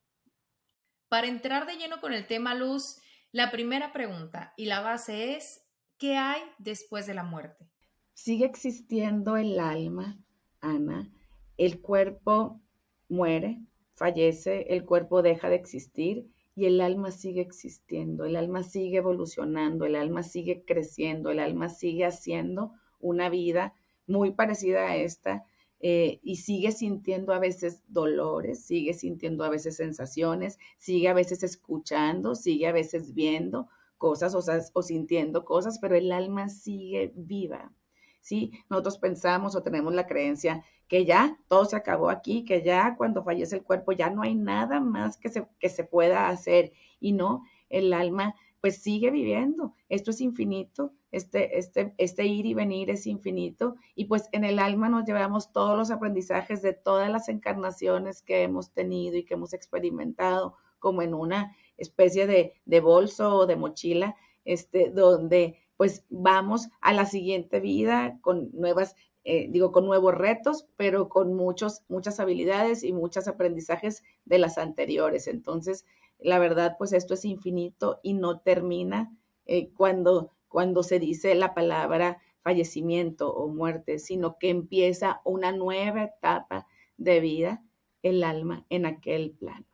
Para 1.09 1.27
entrar 1.27 1.67
de 1.67 1.77
lleno 1.77 2.01
con 2.01 2.13
el 2.13 2.27
tema 2.27 2.55
luz, 2.55 2.99
la 3.33 3.51
primera 3.51 3.93
pregunta 3.93 4.55
y 4.57 4.67
la 4.67 4.81
base 4.81 5.37
es, 5.37 5.67
¿qué 5.99 6.17
hay 6.17 6.41
después 6.59 7.07
de 7.07 7.15
la 7.15 7.25
muerte? 7.25 7.69
Sigue 8.15 8.47
existiendo 8.47 9.37
el 9.37 9.59
alma, 9.59 10.19
Ana. 10.61 11.11
El 11.59 11.81
cuerpo 11.81 12.63
muere, 13.09 13.61
fallece, 13.95 14.67
el 14.71 14.85
cuerpo 14.85 15.23
deja 15.23 15.51
de 15.51 15.57
existir 15.57 16.31
y 16.55 16.67
el 16.67 16.81
alma 16.81 17.11
sigue 17.11 17.41
existiendo, 17.41 18.25
el 18.25 18.37
alma 18.37 18.63
sigue 18.63 18.99
evolucionando, 18.99 19.85
el 19.85 19.97
alma 19.97 20.23
sigue 20.23 20.65
creciendo, 20.67 21.31
el 21.31 21.41
alma 21.41 21.69
sigue 21.69 22.07
haciendo 22.07 22.73
una 23.03 23.29
vida 23.29 23.75
muy 24.07 24.31
parecida 24.31 24.87
a 24.89 24.97
esta 24.97 25.45
eh, 25.81 26.21
y 26.23 26.37
sigue 26.37 26.73
sintiendo 26.73 27.33
a 27.35 27.39
veces 27.39 27.83
dolores, 27.89 28.65
sigue 28.65 28.95
sintiendo 28.95 29.45
a 29.45 29.51
veces 29.51 29.77
sensaciones, 29.77 30.59
sigue 30.79 31.09
a 31.09 31.15
veces 31.15 31.43
escuchando, 31.43 32.35
sigue 32.35 32.69
a 32.69 32.73
veces 32.73 33.15
viendo 33.15 33.69
cosas 33.99 34.35
o, 34.35 34.41
o 34.73 34.83
sintiendo 34.83 35.45
cosas, 35.45 35.79
pero 35.81 35.97
el 35.97 36.13
alma 36.13 36.49
sigue 36.49 37.13
viva. 37.15 37.73
¿sí? 38.21 38.53
Nosotros 38.71 38.99
pensamos 38.99 39.55
o 39.55 39.63
tenemos 39.63 39.93
la 39.93 40.07
creencia 40.07 40.65
que 40.87 41.05
ya 41.05 41.39
todo 41.49 41.65
se 41.65 41.77
acabó 41.77 42.11
aquí, 42.11 42.45
que 42.45 42.63
ya 42.63 42.95
cuando 42.97 43.25
fallece 43.25 43.57
el 43.57 43.63
cuerpo 43.65 43.93
ya 43.93 44.09
no 44.11 44.23
hay 44.23 44.35
nada 44.35 44.79
más 44.79 45.17
que 45.17 45.29
se, 45.29 45.47
que 45.59 45.69
se 45.69 45.85
pueda 45.85 46.29
hacer. 46.29 46.73
Y 47.01 47.13
no, 47.13 47.43
el 47.69 47.93
alma 47.93 48.35
pues 48.63 48.81
sigue 48.81 49.11
viviendo. 49.11 49.75
Esto 49.89 50.13
es 50.13 50.21
infinito, 50.21 50.93
este, 51.11 51.59
este, 51.59 51.95
este 51.99 52.27
ir 52.27 52.47
y 52.47 52.55
venir 52.55 52.91
es 52.91 53.09
infinito 53.09 53.75
y 53.97 54.05
pues 54.05 54.29
en 54.31 54.45
el 54.45 54.61
alma 54.61 54.89
nos 54.89 55.05
llevamos 55.05 55.53
todos 55.53 55.77
los 55.77 55.91
aprendizajes 55.91 56.63
de 56.63 56.73
todas 56.73 57.11
las 57.11 57.29
encarnaciones 57.29 58.23
que 58.23 58.45
hemos 58.45 58.71
tenido 58.71 59.17
y 59.17 59.25
que 59.25 59.35
hemos 59.35 59.53
experimentado 59.53 60.55
como 60.79 61.03
en 61.03 61.13
una 61.13 61.57
especie 61.77 62.29
de, 62.29 62.55
de 62.65 62.81
bolso 62.81 63.35
o 63.35 63.47
de 63.47 63.57
mochila, 63.57 64.15
este, 64.45 64.91
donde 64.91 65.59
pues 65.77 66.05
vamos 66.09 66.69
a 66.81 66.93
la 66.93 67.05
siguiente 67.05 67.59
vida 67.59 68.21
con 68.21 68.51
nuevas, 68.53 68.95
eh, 69.25 69.49
digo, 69.51 69.73
con 69.73 69.87
nuevos 69.87 70.15
retos, 70.15 70.69
pero 70.77 71.09
con 71.09 71.35
muchos, 71.35 71.83
muchas 71.89 72.21
habilidades 72.21 72.85
y 72.85 72.93
muchos 72.93 73.27
aprendizajes 73.27 74.05
de 74.25 74.39
las 74.39 74.57
anteriores. 74.57 75.27
Entonces, 75.27 75.85
la 76.25 76.39
verdad, 76.39 76.77
pues 76.79 76.93
esto 76.93 77.15
es 77.15 77.25
infinito 77.25 78.01
y 78.03 78.15
no 78.15 78.41
termina 78.41 79.17
eh, 79.47 79.71
cuando, 79.77 80.33
cuando 80.49 80.83
se 80.83 80.99
dice 80.99 81.35
la 81.35 81.55
palabra 81.55 82.19
fallecimiento 82.43 83.33
o 83.33 83.49
muerte, 83.49 83.99
sino 83.99 84.37
que 84.39 84.51
empieza 84.51 85.21
una 85.25 85.53
nueva 85.53 86.05
etapa 86.05 86.67
de 86.97 87.21
vida 87.21 87.63
el 88.03 88.25
alma 88.25 88.65
en 88.69 88.87
aquel 88.87 89.31
plano. 89.39 89.67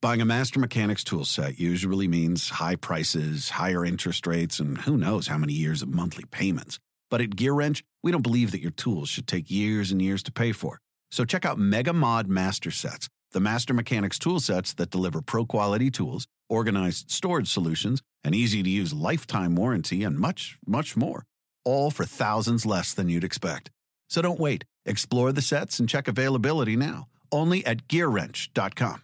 Buying 0.00 0.20
a 0.20 0.24
Master 0.24 0.60
Mechanics 0.60 1.02
tool 1.02 1.24
set 1.24 1.58
usually 1.58 2.06
means 2.06 2.50
high 2.50 2.76
prices, 2.76 3.50
higher 3.50 3.84
interest 3.84 4.26
rates, 4.26 4.60
and 4.60 4.78
who 4.78 4.96
knows 4.96 5.26
how 5.26 5.38
many 5.38 5.52
years 5.52 5.82
of 5.82 5.88
monthly 5.88 6.24
payments. 6.24 6.78
But 7.10 7.20
at 7.20 7.30
GearWrench, 7.30 7.82
we 8.02 8.12
don't 8.12 8.22
believe 8.22 8.52
that 8.52 8.60
your 8.60 8.70
tools 8.70 9.08
should 9.08 9.26
take 9.26 9.50
years 9.50 9.90
and 9.90 10.00
years 10.00 10.22
to 10.24 10.32
pay 10.32 10.52
for. 10.52 10.78
So 11.10 11.24
check 11.24 11.44
out 11.44 11.58
Mega 11.58 11.92
Mod 11.92 12.28
Master 12.28 12.70
Sets, 12.70 13.08
the 13.32 13.40
Master 13.40 13.74
Mechanics 13.74 14.18
tool 14.18 14.40
sets 14.40 14.72
that 14.74 14.90
deliver 14.90 15.20
pro 15.20 15.44
quality 15.44 15.90
tools, 15.90 16.26
organized 16.48 17.10
storage 17.10 17.48
solutions, 17.48 18.02
an 18.24 18.34
easy 18.34 18.62
to 18.62 18.70
use 18.70 18.92
lifetime 18.92 19.54
warranty, 19.54 20.02
and 20.02 20.18
much, 20.18 20.58
much 20.66 20.96
more. 20.96 21.24
All 21.64 21.90
for 21.90 22.04
thousands 22.04 22.64
less 22.64 22.94
than 22.94 23.08
you'd 23.08 23.24
expect. 23.24 23.70
So 24.08 24.22
don't 24.22 24.40
wait. 24.40 24.64
Explore 24.84 25.32
the 25.32 25.42
sets 25.42 25.80
and 25.80 25.88
check 25.88 26.08
availability 26.08 26.76
now, 26.76 27.08
only 27.32 27.64
at 27.66 27.88
gearwrench.com. 27.88 29.02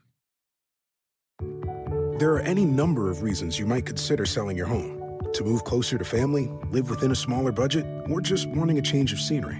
There 2.19 2.35
are 2.35 2.41
any 2.41 2.65
number 2.65 3.11
of 3.11 3.23
reasons 3.23 3.59
you 3.59 3.67
might 3.67 3.85
consider 3.85 4.27
selling 4.27 4.57
your 4.57 4.67
home 4.67 5.19
to 5.33 5.45
move 5.45 5.65
closer 5.65 5.99
to 5.99 6.05
family, 6.05 6.51
live 6.71 6.91
within 6.91 7.11
a 7.11 7.17
smaller 7.17 7.53
budget, 7.53 7.87
or 8.09 8.21
just 8.21 8.47
wanting 8.49 8.79
a 8.79 8.83
change 8.83 9.13
of 9.13 9.19
scenery. 9.19 9.59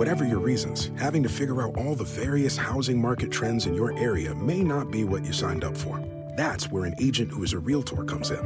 Whatever 0.00 0.24
your 0.24 0.38
reasons, 0.38 0.90
having 0.96 1.22
to 1.24 1.28
figure 1.28 1.60
out 1.60 1.76
all 1.76 1.94
the 1.94 2.04
various 2.04 2.56
housing 2.56 2.98
market 2.98 3.30
trends 3.30 3.66
in 3.66 3.74
your 3.74 3.92
area 3.98 4.34
may 4.34 4.62
not 4.62 4.90
be 4.90 5.04
what 5.04 5.26
you 5.26 5.32
signed 5.34 5.62
up 5.62 5.76
for. 5.76 6.02
That's 6.38 6.70
where 6.70 6.86
an 6.86 6.94
agent 6.98 7.30
who 7.30 7.42
is 7.42 7.52
a 7.52 7.58
realtor 7.58 8.02
comes 8.04 8.30
in. 8.30 8.38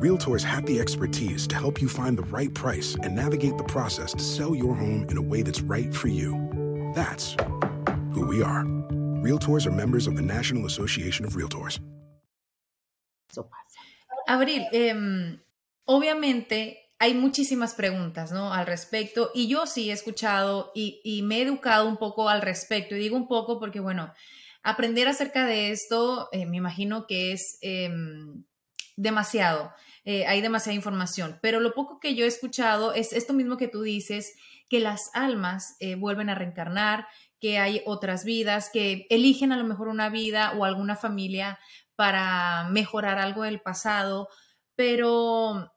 Realtors 0.00 0.42
have 0.42 0.64
the 0.64 0.80
expertise 0.80 1.46
to 1.48 1.54
help 1.54 1.82
you 1.82 1.88
find 1.90 2.16
the 2.16 2.22
right 2.22 2.52
price 2.54 2.96
and 3.02 3.14
navigate 3.14 3.58
the 3.58 3.64
process 3.64 4.14
to 4.14 4.22
sell 4.22 4.54
your 4.54 4.74
home 4.74 5.06
in 5.10 5.18
a 5.18 5.20
way 5.20 5.42
that's 5.42 5.60
right 5.60 5.94
for 5.94 6.08
you. 6.08 6.32
That's 6.94 7.36
who 8.14 8.26
we 8.26 8.42
are. 8.42 8.64
Realtors 9.20 9.66
are 9.66 9.72
members 9.72 10.06
of 10.06 10.16
the 10.16 10.22
National 10.22 10.64
Association 10.64 11.26
of 11.26 11.34
Realtors. 11.34 11.78
Abril, 14.26 14.66
eh, 14.72 15.36
obviamente 15.86 16.85
hay 16.98 17.14
muchísimas 17.14 17.74
preguntas, 17.74 18.32
¿no? 18.32 18.52
Al 18.52 18.66
respecto, 18.66 19.30
y 19.34 19.48
yo 19.48 19.66
sí 19.66 19.90
he 19.90 19.92
escuchado 19.92 20.72
y, 20.74 21.00
y, 21.04 21.22
me 21.22 21.38
he 21.38 21.42
educado 21.42 21.86
un 21.88 21.98
poco 21.98 22.28
al 22.28 22.42
respecto, 22.42 22.96
y 22.96 23.00
digo 23.00 23.16
un 23.16 23.28
poco 23.28 23.58
porque, 23.60 23.80
bueno, 23.80 24.12
aprender 24.62 25.06
acerca 25.08 25.44
de 25.44 25.70
esto, 25.70 26.28
eh, 26.32 26.46
me 26.46 26.56
imagino 26.56 27.06
que 27.06 27.32
es 27.32 27.58
eh, 27.60 27.90
demasiado, 28.96 29.72
eh, 30.04 30.24
hay 30.26 30.40
demasiada 30.40 30.74
información, 30.74 31.38
pero 31.42 31.60
lo 31.60 31.74
poco 31.74 32.00
que 32.00 32.14
yo 32.14 32.24
he 32.24 32.28
escuchado 32.28 32.94
es 32.94 33.12
esto 33.12 33.32
mismo 33.34 33.56
que 33.56 33.68
tú 33.68 33.82
dices, 33.82 34.34
que 34.68 34.80
las 34.80 35.10
almas 35.14 35.76
eh, 35.80 35.94
vuelven 35.96 36.30
a 36.30 36.34
reencarnar, 36.34 37.06
que 37.40 37.58
hay 37.58 37.82
otras 37.84 38.24
vidas, 38.24 38.70
que 38.72 39.06
eligen 39.10 39.52
a 39.52 39.56
lo 39.56 39.64
mejor 39.64 39.88
una 39.88 40.08
vida 40.08 40.52
o 40.56 40.64
alguna 40.64 40.96
familia 40.96 41.58
para 41.94 42.68
mejorar 42.70 43.18
algo 43.18 43.42
del 43.42 43.60
pasado, 43.60 44.28
pero 44.74 45.72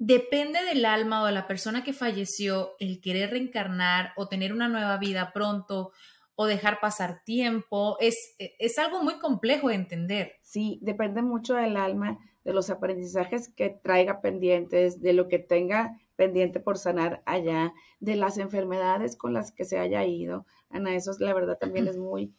depende 0.00 0.64
del 0.64 0.86
alma 0.86 1.22
o 1.22 1.26
de 1.26 1.32
la 1.32 1.46
persona 1.46 1.84
que 1.84 1.92
falleció 1.92 2.74
el 2.80 3.02
querer 3.02 3.30
reencarnar 3.30 4.14
o 4.16 4.28
tener 4.28 4.54
una 4.54 4.66
nueva 4.66 4.96
vida 4.96 5.30
pronto 5.34 5.92
o 6.34 6.46
dejar 6.46 6.80
pasar 6.80 7.22
tiempo. 7.22 7.98
Es, 8.00 8.34
es 8.38 8.78
algo 8.78 9.02
muy 9.02 9.18
complejo 9.18 9.68
de 9.68 9.74
entender. 9.74 10.32
Sí, 10.40 10.78
depende 10.80 11.20
mucho 11.20 11.54
del 11.54 11.76
alma, 11.76 12.18
de 12.44 12.54
los 12.54 12.70
aprendizajes 12.70 13.52
que 13.52 13.68
traiga 13.68 14.22
pendientes, 14.22 15.02
de 15.02 15.12
lo 15.12 15.28
que 15.28 15.38
tenga 15.38 16.00
pendiente 16.16 16.60
por 16.60 16.78
sanar 16.78 17.22
allá, 17.26 17.74
de 18.00 18.16
las 18.16 18.38
enfermedades 18.38 19.16
con 19.16 19.34
las 19.34 19.52
que 19.52 19.66
se 19.66 19.78
haya 19.78 20.06
ido. 20.06 20.46
Ana, 20.70 20.94
eso 20.96 21.10
es 21.10 21.20
la 21.20 21.34
verdad 21.34 21.58
también 21.58 21.88
es 21.88 21.98
muy 21.98 22.32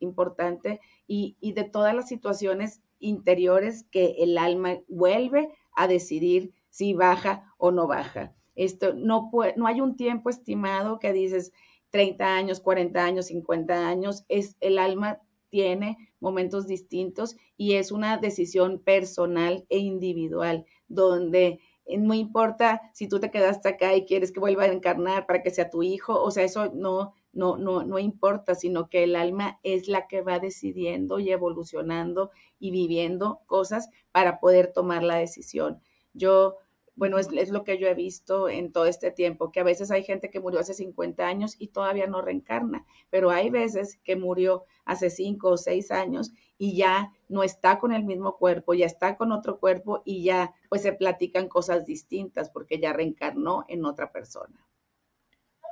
importante 0.00 0.80
y, 1.06 1.36
y 1.40 1.52
de 1.52 1.62
todas 1.62 1.94
las 1.94 2.08
situaciones 2.08 2.82
interiores 2.98 3.84
que 3.92 4.16
el 4.18 4.36
alma 4.36 4.78
vuelve 4.88 5.48
a 5.76 5.86
decidir 5.86 6.52
si 6.74 6.92
baja 6.92 7.54
o 7.56 7.70
no 7.70 7.86
baja. 7.86 8.34
Esto 8.56 8.94
no 8.94 9.30
no 9.54 9.66
hay 9.68 9.80
un 9.80 9.94
tiempo 9.94 10.28
estimado 10.28 10.98
que 10.98 11.12
dices 11.12 11.52
30 11.90 12.34
años, 12.34 12.58
40 12.58 13.04
años, 13.04 13.26
50 13.26 13.86
años, 13.86 14.24
es 14.28 14.56
el 14.58 14.78
alma 14.78 15.20
tiene 15.50 15.96
momentos 16.18 16.66
distintos 16.66 17.36
y 17.56 17.74
es 17.74 17.92
una 17.92 18.18
decisión 18.18 18.80
personal 18.80 19.64
e 19.68 19.78
individual 19.78 20.66
donde 20.88 21.60
no 21.86 22.12
importa 22.12 22.80
si 22.92 23.08
tú 23.08 23.20
te 23.20 23.30
quedaste 23.30 23.68
acá 23.68 23.94
y 23.94 24.04
quieres 24.04 24.32
que 24.32 24.40
vuelva 24.40 24.64
a 24.64 24.72
encarnar 24.72 25.26
para 25.26 25.44
que 25.44 25.50
sea 25.50 25.70
tu 25.70 25.84
hijo, 25.84 26.20
o 26.20 26.32
sea, 26.32 26.42
eso 26.42 26.72
no 26.74 27.12
no, 27.32 27.56
no, 27.56 27.84
no 27.84 27.98
importa, 28.00 28.54
sino 28.56 28.88
que 28.88 29.04
el 29.04 29.16
alma 29.16 29.60
es 29.62 29.88
la 29.88 30.06
que 30.06 30.22
va 30.22 30.38
decidiendo 30.40 31.18
y 31.18 31.30
evolucionando 31.30 32.30
y 32.58 32.70
viviendo 32.70 33.40
cosas 33.46 33.90
para 34.12 34.40
poder 34.40 34.72
tomar 34.72 35.02
la 35.02 35.16
decisión. 35.16 35.80
Yo, 36.12 36.56
bueno, 36.96 37.18
es, 37.18 37.28
es, 37.32 37.50
lo 37.50 37.64
que 37.64 37.78
yo 37.78 37.88
he 37.88 37.94
visto 37.94 38.48
en 38.48 38.72
todo 38.72 38.86
este 38.86 39.10
tiempo, 39.10 39.50
que 39.50 39.60
a 39.60 39.64
veces 39.64 39.90
hay 39.90 40.04
gente 40.04 40.30
que 40.30 40.40
murió 40.40 40.60
hace 40.60 40.74
50 40.74 41.26
años 41.26 41.56
y 41.58 41.68
todavía 41.68 42.06
no 42.06 42.22
reencarna, 42.22 42.86
pero 43.10 43.30
hay 43.30 43.50
veces 43.50 43.98
que 44.04 44.16
murió 44.16 44.64
hace 44.84 45.10
5 45.10 45.48
o 45.48 45.56
6 45.56 45.90
años 45.90 46.32
y 46.56 46.76
ya 46.76 47.12
no 47.28 47.42
está 47.42 47.78
con 47.78 47.92
el 47.92 48.04
mismo 48.04 48.36
cuerpo, 48.36 48.74
ya 48.74 48.86
está 48.86 49.16
con 49.16 49.32
otro 49.32 49.58
cuerpo 49.58 50.02
y 50.04 50.22
ya 50.22 50.54
pues 50.68 50.82
se 50.82 50.92
platican 50.92 51.48
cosas 51.48 51.84
distintas 51.84 52.50
porque 52.50 52.78
ya 52.78 52.92
reencarnó 52.92 53.64
en 53.68 53.84
otra 53.84 54.12
persona. 54.12 54.64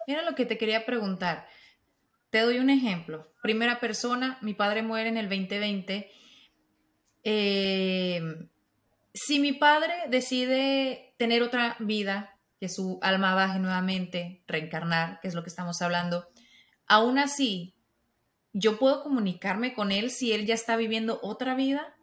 Mira 0.07 0.23
lo 0.23 0.35
que 0.35 0.47
te 0.47 0.59
quería 0.59 0.85
preguntar. 0.85 1.47
Te 2.31 2.41
doy 2.41 2.59
un 2.59 2.71
ejemplo. 2.71 3.31
Primera 3.43 3.79
persona, 3.79 4.39
mi 4.41 4.55
padre 4.55 4.83
muere 4.83 5.09
en 5.09 5.19
el 5.19 5.29
2020. 5.29 6.11
Eh, 7.25 8.49
si 9.15 9.39
mi 9.39 9.53
padre 9.53 9.95
decide 10.09 11.15
tener 11.19 11.43
otra 11.43 11.77
vida, 11.79 12.39
que 12.59 12.69
su 12.69 12.99
alma 13.03 13.35
baje 13.35 13.59
nuevamente, 13.59 14.43
reencarnar, 14.47 15.21
que 15.21 15.29
es 15.29 15.35
lo 15.35 15.43
que 15.43 15.49
estamos 15.49 15.83
hablando, 15.83 16.27
aún 16.87 17.19
así, 17.19 17.75
¿yo 18.53 18.79
puedo 18.79 19.03
comunicarme 19.03 19.75
con 19.75 19.93
él 19.93 20.11
si 20.11 20.33
él 20.33 20.47
ya 20.47 20.55
está 20.55 20.77
viviendo 20.77 21.19
otra 21.23 21.55
vida? 21.55 21.97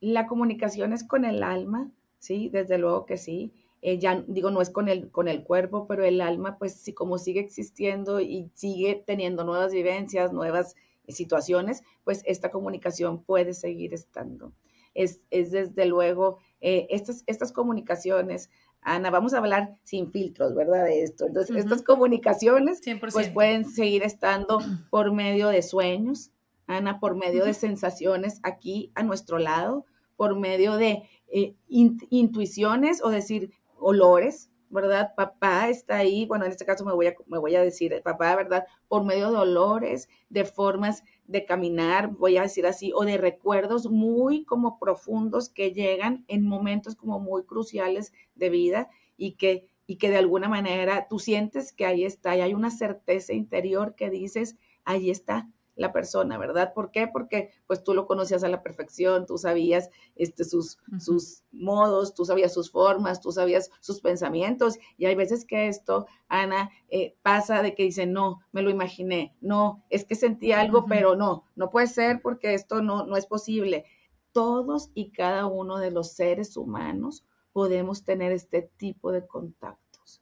La 0.00 0.26
comunicación 0.26 0.92
es 0.92 1.06
con 1.06 1.24
el 1.24 1.42
alma, 1.42 1.90
sí, 2.18 2.48
desde 2.50 2.78
luego 2.78 3.06
que 3.06 3.18
sí 3.18 3.52
eh, 3.86 3.98
ya 3.98 4.24
digo, 4.26 4.50
no 4.50 4.62
es 4.62 4.70
con 4.70 4.88
el, 4.88 5.10
con 5.10 5.28
el 5.28 5.44
cuerpo, 5.44 5.86
pero 5.86 6.04
el 6.04 6.22
alma, 6.22 6.56
pues 6.56 6.72
sí, 6.72 6.94
como 6.94 7.18
sigue 7.18 7.40
existiendo 7.40 8.18
y 8.18 8.50
sigue 8.54 9.04
teniendo 9.06 9.44
nuevas 9.44 9.74
vivencias, 9.74 10.32
nuevas 10.32 10.74
situaciones, 11.06 11.82
pues 12.02 12.22
esta 12.24 12.50
comunicación 12.50 13.22
puede 13.22 13.52
seguir 13.52 13.92
estando. 13.92 14.54
Es, 14.94 15.20
es 15.30 15.50
desde 15.50 15.86
luego, 15.86 16.38
eh, 16.60 16.86
estas, 16.90 17.24
estas 17.26 17.52
comunicaciones, 17.52 18.50
Ana, 18.80 19.10
vamos 19.10 19.34
a 19.34 19.38
hablar 19.38 19.76
sin 19.82 20.10
filtros, 20.10 20.54
¿verdad? 20.54 20.84
De 20.84 21.02
esto. 21.02 21.26
Entonces, 21.26 21.56
estas 21.56 21.82
comunicaciones, 21.82 22.80
pues 23.00 23.30
pueden 23.30 23.64
seguir 23.64 24.02
estando 24.02 24.58
por 24.90 25.12
medio 25.12 25.48
de 25.48 25.62
sueños, 25.62 26.30
Ana, 26.66 27.00
por 27.00 27.16
medio 27.16 27.44
de 27.44 27.54
sensaciones 27.54 28.40
aquí 28.42 28.92
a 28.94 29.02
nuestro 29.02 29.38
lado, 29.38 29.84
por 30.16 30.38
medio 30.38 30.76
de 30.76 31.02
eh, 31.28 31.54
intuiciones 31.68 33.02
o 33.02 33.10
decir, 33.10 33.52
olores, 33.78 34.50
¿verdad? 34.74 35.14
Papá 35.16 35.68
está 35.70 35.96
ahí, 35.98 36.26
bueno, 36.26 36.44
en 36.44 36.50
este 36.50 36.66
caso 36.66 36.84
me 36.84 36.92
voy 36.92 37.06
a, 37.06 37.14
me 37.26 37.38
voy 37.38 37.54
a 37.54 37.62
decir, 37.62 38.02
papá, 38.02 38.34
¿verdad? 38.36 38.66
Por 38.88 39.04
medio 39.04 39.30
de 39.30 39.38
olores, 39.38 40.08
de 40.28 40.44
formas 40.44 41.04
de 41.26 41.46
caminar, 41.46 42.08
voy 42.08 42.36
a 42.36 42.42
decir 42.42 42.66
así, 42.66 42.92
o 42.94 43.04
de 43.04 43.16
recuerdos 43.16 43.88
muy 43.88 44.44
como 44.44 44.78
profundos 44.78 45.48
que 45.48 45.72
llegan 45.72 46.24
en 46.28 46.44
momentos 46.46 46.96
como 46.96 47.20
muy 47.20 47.44
cruciales 47.44 48.12
de 48.34 48.50
vida 48.50 48.90
y 49.16 49.32
que, 49.32 49.68
y 49.86 49.96
que 49.96 50.10
de 50.10 50.18
alguna 50.18 50.48
manera 50.48 51.06
tú 51.08 51.18
sientes 51.18 51.72
que 51.72 51.86
ahí 51.86 52.04
está 52.04 52.36
y 52.36 52.40
hay 52.40 52.52
una 52.52 52.70
certeza 52.70 53.32
interior 53.32 53.94
que 53.94 54.10
dices, 54.10 54.56
ahí 54.84 55.08
está, 55.08 55.48
la 55.76 55.92
persona, 55.92 56.38
¿verdad? 56.38 56.72
¿Por 56.72 56.90
qué? 56.90 57.08
Porque 57.08 57.50
pues 57.66 57.82
tú 57.82 57.94
lo 57.94 58.06
conocías 58.06 58.44
a 58.44 58.48
la 58.48 58.62
perfección, 58.62 59.26
tú 59.26 59.38
sabías 59.38 59.90
este, 60.14 60.44
sus, 60.44 60.78
sus 60.98 61.42
modos, 61.52 62.14
tú 62.14 62.24
sabías 62.24 62.52
sus 62.52 62.70
formas, 62.70 63.20
tú 63.20 63.32
sabías 63.32 63.70
sus 63.80 64.00
pensamientos 64.00 64.78
y 64.96 65.06
hay 65.06 65.14
veces 65.14 65.44
que 65.44 65.68
esto, 65.68 66.06
Ana, 66.28 66.70
eh, 66.88 67.16
pasa 67.22 67.62
de 67.62 67.74
que 67.74 67.84
dice, 67.84 68.06
no, 68.06 68.40
me 68.52 68.62
lo 68.62 68.70
imaginé, 68.70 69.34
no, 69.40 69.82
es 69.90 70.04
que 70.04 70.14
sentí 70.14 70.52
algo, 70.52 70.86
pero 70.86 71.16
no, 71.16 71.44
no 71.56 71.70
puede 71.70 71.88
ser 71.88 72.22
porque 72.22 72.54
esto 72.54 72.82
no, 72.82 73.06
no 73.06 73.16
es 73.16 73.26
posible. 73.26 73.84
Todos 74.32 74.90
y 74.94 75.10
cada 75.10 75.46
uno 75.46 75.78
de 75.78 75.90
los 75.90 76.12
seres 76.12 76.56
humanos 76.56 77.24
podemos 77.52 78.04
tener 78.04 78.32
este 78.32 78.62
tipo 78.76 79.12
de 79.12 79.26
contactos. 79.26 80.20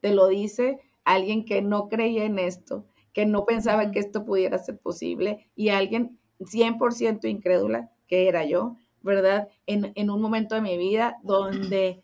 Te 0.00 0.14
lo 0.14 0.28
dice 0.28 0.80
alguien 1.04 1.44
que 1.44 1.62
no 1.62 1.88
creía 1.88 2.24
en 2.24 2.38
esto, 2.38 2.84
que 3.12 3.26
no 3.26 3.44
pensaba 3.44 3.90
que 3.90 3.98
esto 3.98 4.24
pudiera 4.24 4.58
ser 4.58 4.78
posible 4.78 5.48
y 5.56 5.70
alguien 5.70 6.18
100% 6.40 7.28
incrédula, 7.28 7.90
que 8.06 8.28
era 8.28 8.44
yo, 8.44 8.76
¿verdad? 9.02 9.48
En, 9.66 9.92
en, 9.94 10.10
un 10.10 10.20
momento 10.20 10.54
de 10.54 10.60
mi 10.60 10.76
vida 10.78 11.18
donde 11.22 12.02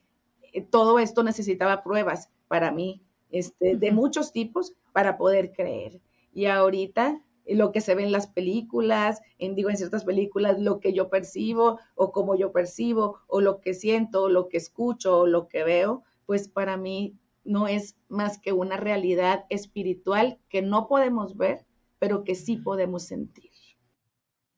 eh, 0.52 0.62
todo 0.62 0.98
esto 0.98 1.22
necesitaba 1.22 1.82
pruebas. 1.82 2.30
para 2.48 2.70
mí, 2.70 3.02
este, 3.30 3.76
de 3.76 3.90
muchos 3.90 4.32
tipos, 4.32 4.74
para 4.92 5.18
poder 5.18 5.52
creer. 5.52 6.00
Y 6.32 6.46
ahorita 6.46 7.20
lo 7.48 7.72
que 7.72 7.80
se 7.80 7.94
ve 7.94 8.02
en 8.02 8.12
las 8.12 8.26
películas, 8.26 9.20
en, 9.38 9.54
digo, 9.54 9.70
en 9.70 9.76
ciertas 9.76 10.04
películas, 10.04 10.58
lo 10.58 10.80
que 10.80 10.92
yo 10.92 11.08
percibo 11.08 11.78
o 11.94 12.12
como 12.12 12.34
yo 12.36 12.52
percibo 12.52 13.18
o 13.28 13.40
lo 13.40 13.60
que 13.60 13.74
siento 13.74 14.24
o 14.24 14.28
lo 14.28 14.48
que 14.48 14.56
escucho 14.56 15.18
o 15.18 15.26
lo 15.26 15.48
que 15.48 15.64
veo, 15.64 16.02
pues 16.26 16.48
para 16.48 16.76
mí 16.76 17.14
no 17.46 17.68
es 17.68 17.96
más 18.08 18.38
que 18.38 18.52
una 18.52 18.76
realidad 18.76 19.44
espiritual 19.50 20.38
que 20.48 20.62
no 20.62 20.88
podemos 20.88 21.36
ver, 21.36 21.66
pero 21.98 22.24
que 22.24 22.34
sí 22.34 22.56
podemos 22.56 23.06
sentir. 23.06 23.50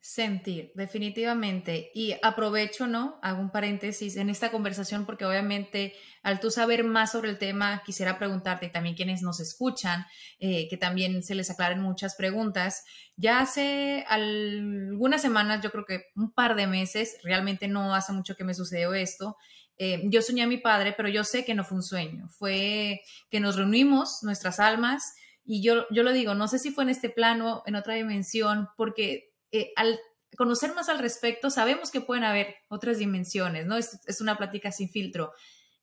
Sentir, 0.00 0.72
definitivamente. 0.74 1.90
Y 1.92 2.14
aprovecho, 2.22 2.86
¿no? 2.86 3.18
Hago 3.20 3.42
un 3.42 3.50
paréntesis 3.50 4.16
en 4.16 4.30
esta 4.30 4.50
conversación 4.50 5.04
porque 5.04 5.26
obviamente 5.26 5.92
al 6.22 6.40
tú 6.40 6.50
saber 6.50 6.82
más 6.82 7.12
sobre 7.12 7.30
el 7.30 7.36
tema, 7.36 7.82
quisiera 7.84 8.18
preguntarte 8.18 8.66
y 8.66 8.72
también 8.72 8.94
quienes 8.94 9.22
nos 9.22 9.40
escuchan, 9.40 10.06
eh, 10.40 10.66
que 10.68 10.76
también 10.76 11.22
se 11.22 11.34
les 11.34 11.50
aclaren 11.50 11.82
muchas 11.82 12.14
preguntas. 12.16 12.84
Ya 13.16 13.40
hace 13.40 14.04
algunas 14.08 15.20
semanas, 15.20 15.62
yo 15.62 15.70
creo 15.70 15.84
que 15.84 16.04
un 16.16 16.32
par 16.32 16.56
de 16.56 16.66
meses, 16.66 17.18
realmente 17.22 17.68
no 17.68 17.94
hace 17.94 18.12
mucho 18.12 18.34
que 18.34 18.44
me 18.44 18.54
sucedió 18.54 18.94
esto. 18.94 19.36
Eh, 19.78 20.02
yo 20.06 20.22
soñé 20.22 20.42
a 20.42 20.48
mi 20.48 20.58
padre, 20.58 20.92
pero 20.96 21.08
yo 21.08 21.22
sé 21.22 21.44
que 21.44 21.54
no 21.54 21.64
fue 21.64 21.76
un 21.76 21.84
sueño, 21.84 22.28
fue 22.28 23.00
que 23.30 23.38
nos 23.38 23.56
reunimos, 23.56 24.22
nuestras 24.22 24.58
almas, 24.58 25.14
y 25.44 25.62
yo, 25.62 25.86
yo 25.90 26.02
lo 26.02 26.12
digo, 26.12 26.34
no 26.34 26.48
sé 26.48 26.58
si 26.58 26.72
fue 26.72 26.84
en 26.84 26.90
este 26.90 27.08
plano, 27.08 27.62
en 27.64 27.76
otra 27.76 27.94
dimensión, 27.94 28.68
porque 28.76 29.32
eh, 29.52 29.72
al 29.76 29.98
conocer 30.36 30.74
más 30.74 30.88
al 30.88 30.98
respecto, 30.98 31.48
sabemos 31.48 31.90
que 31.90 32.00
pueden 32.00 32.24
haber 32.24 32.56
otras 32.68 32.98
dimensiones, 32.98 33.66
¿no? 33.66 33.76
Es, 33.76 34.00
es, 34.06 34.20
una 34.20 34.36
plática 34.36 34.72
sin 34.72 34.90
filtro. 34.90 35.32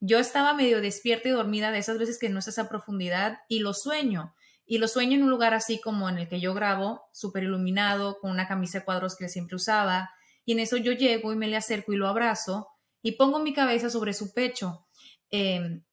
Yo 0.02 0.20
estaba 0.20 0.54
medio 0.54 0.82
despierta 0.82 1.30
y 1.30 1.32
dormida 1.32 1.72
de 1.72 1.80
esas 1.80 1.98
veces 1.98 2.20
que 2.20 2.30
no 2.30 2.40
estás 2.40 2.60
a 2.60 2.70
profundidad 2.70 3.40
y 3.48 3.60
lo 3.60 3.74
sueño. 3.74 4.36
Y 4.68 4.78
lo 4.78 4.88
sueño 4.88 5.16
en 5.16 5.24
un 5.24 5.30
lugar 5.30 5.54
así 5.54 5.80
como 5.80 6.10
en 6.10 6.18
el 6.18 6.28
que 6.28 6.40
yo 6.40 6.54
grabo, 6.54 7.04
súper 7.12 7.44
iluminado, 7.44 8.20
con 8.20 8.32
una 8.32 8.48
camisa 8.48 8.80
de 8.80 8.86
cuadros 8.86 9.16
que 9.16 9.30
siempre 9.30 9.56
usaba. 9.56 10.12
Y 10.44 10.52
en 10.52 10.60
eso 10.60 10.78
yo 10.78 10.92
llego 10.92 11.34
y 11.34 11.36
me 11.38 11.48
le 11.48 11.56
acerco 11.56 11.94
y 11.94 11.98
lo 11.98 12.08
abrazo 12.08 12.75
y 13.06 13.12
pongo 13.12 13.38
mi 13.38 13.54
cabeza 13.54 13.92
sobre 13.92 14.14
su 14.14 14.34
pecho. 14.34 14.88
Eh, 15.30 15.84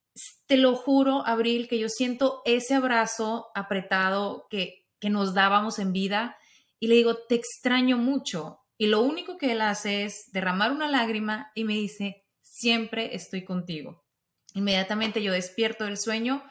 te 0.46 0.56
lo 0.56 0.74
juro, 0.74 1.26
Abril, 1.26 1.68
que 1.68 1.78
yo 1.78 1.90
siento 1.90 2.40
ese 2.46 2.72
abrazo 2.72 3.48
apretado 3.54 4.46
que, 4.48 4.86
que 4.98 5.10
nos 5.10 5.34
dábamos 5.34 5.78
en 5.78 5.92
vida 5.92 6.38
y 6.80 6.86
le 6.86 6.94
digo, 6.94 7.18
te 7.28 7.34
extraño 7.34 7.98
mucho. 7.98 8.60
Y 8.78 8.86
lo 8.86 9.02
único 9.02 9.36
que 9.36 9.52
él 9.52 9.60
hace 9.60 10.04
es 10.04 10.30
derramar 10.32 10.72
una 10.72 10.88
lágrima 10.88 11.52
y 11.54 11.64
me 11.64 11.74
dice, 11.74 12.24
siempre 12.40 13.14
estoy 13.14 13.44
contigo. 13.44 14.06
Inmediatamente 14.54 15.22
yo 15.22 15.34
despierto 15.34 15.84
del 15.84 15.98
sueño, 15.98 16.42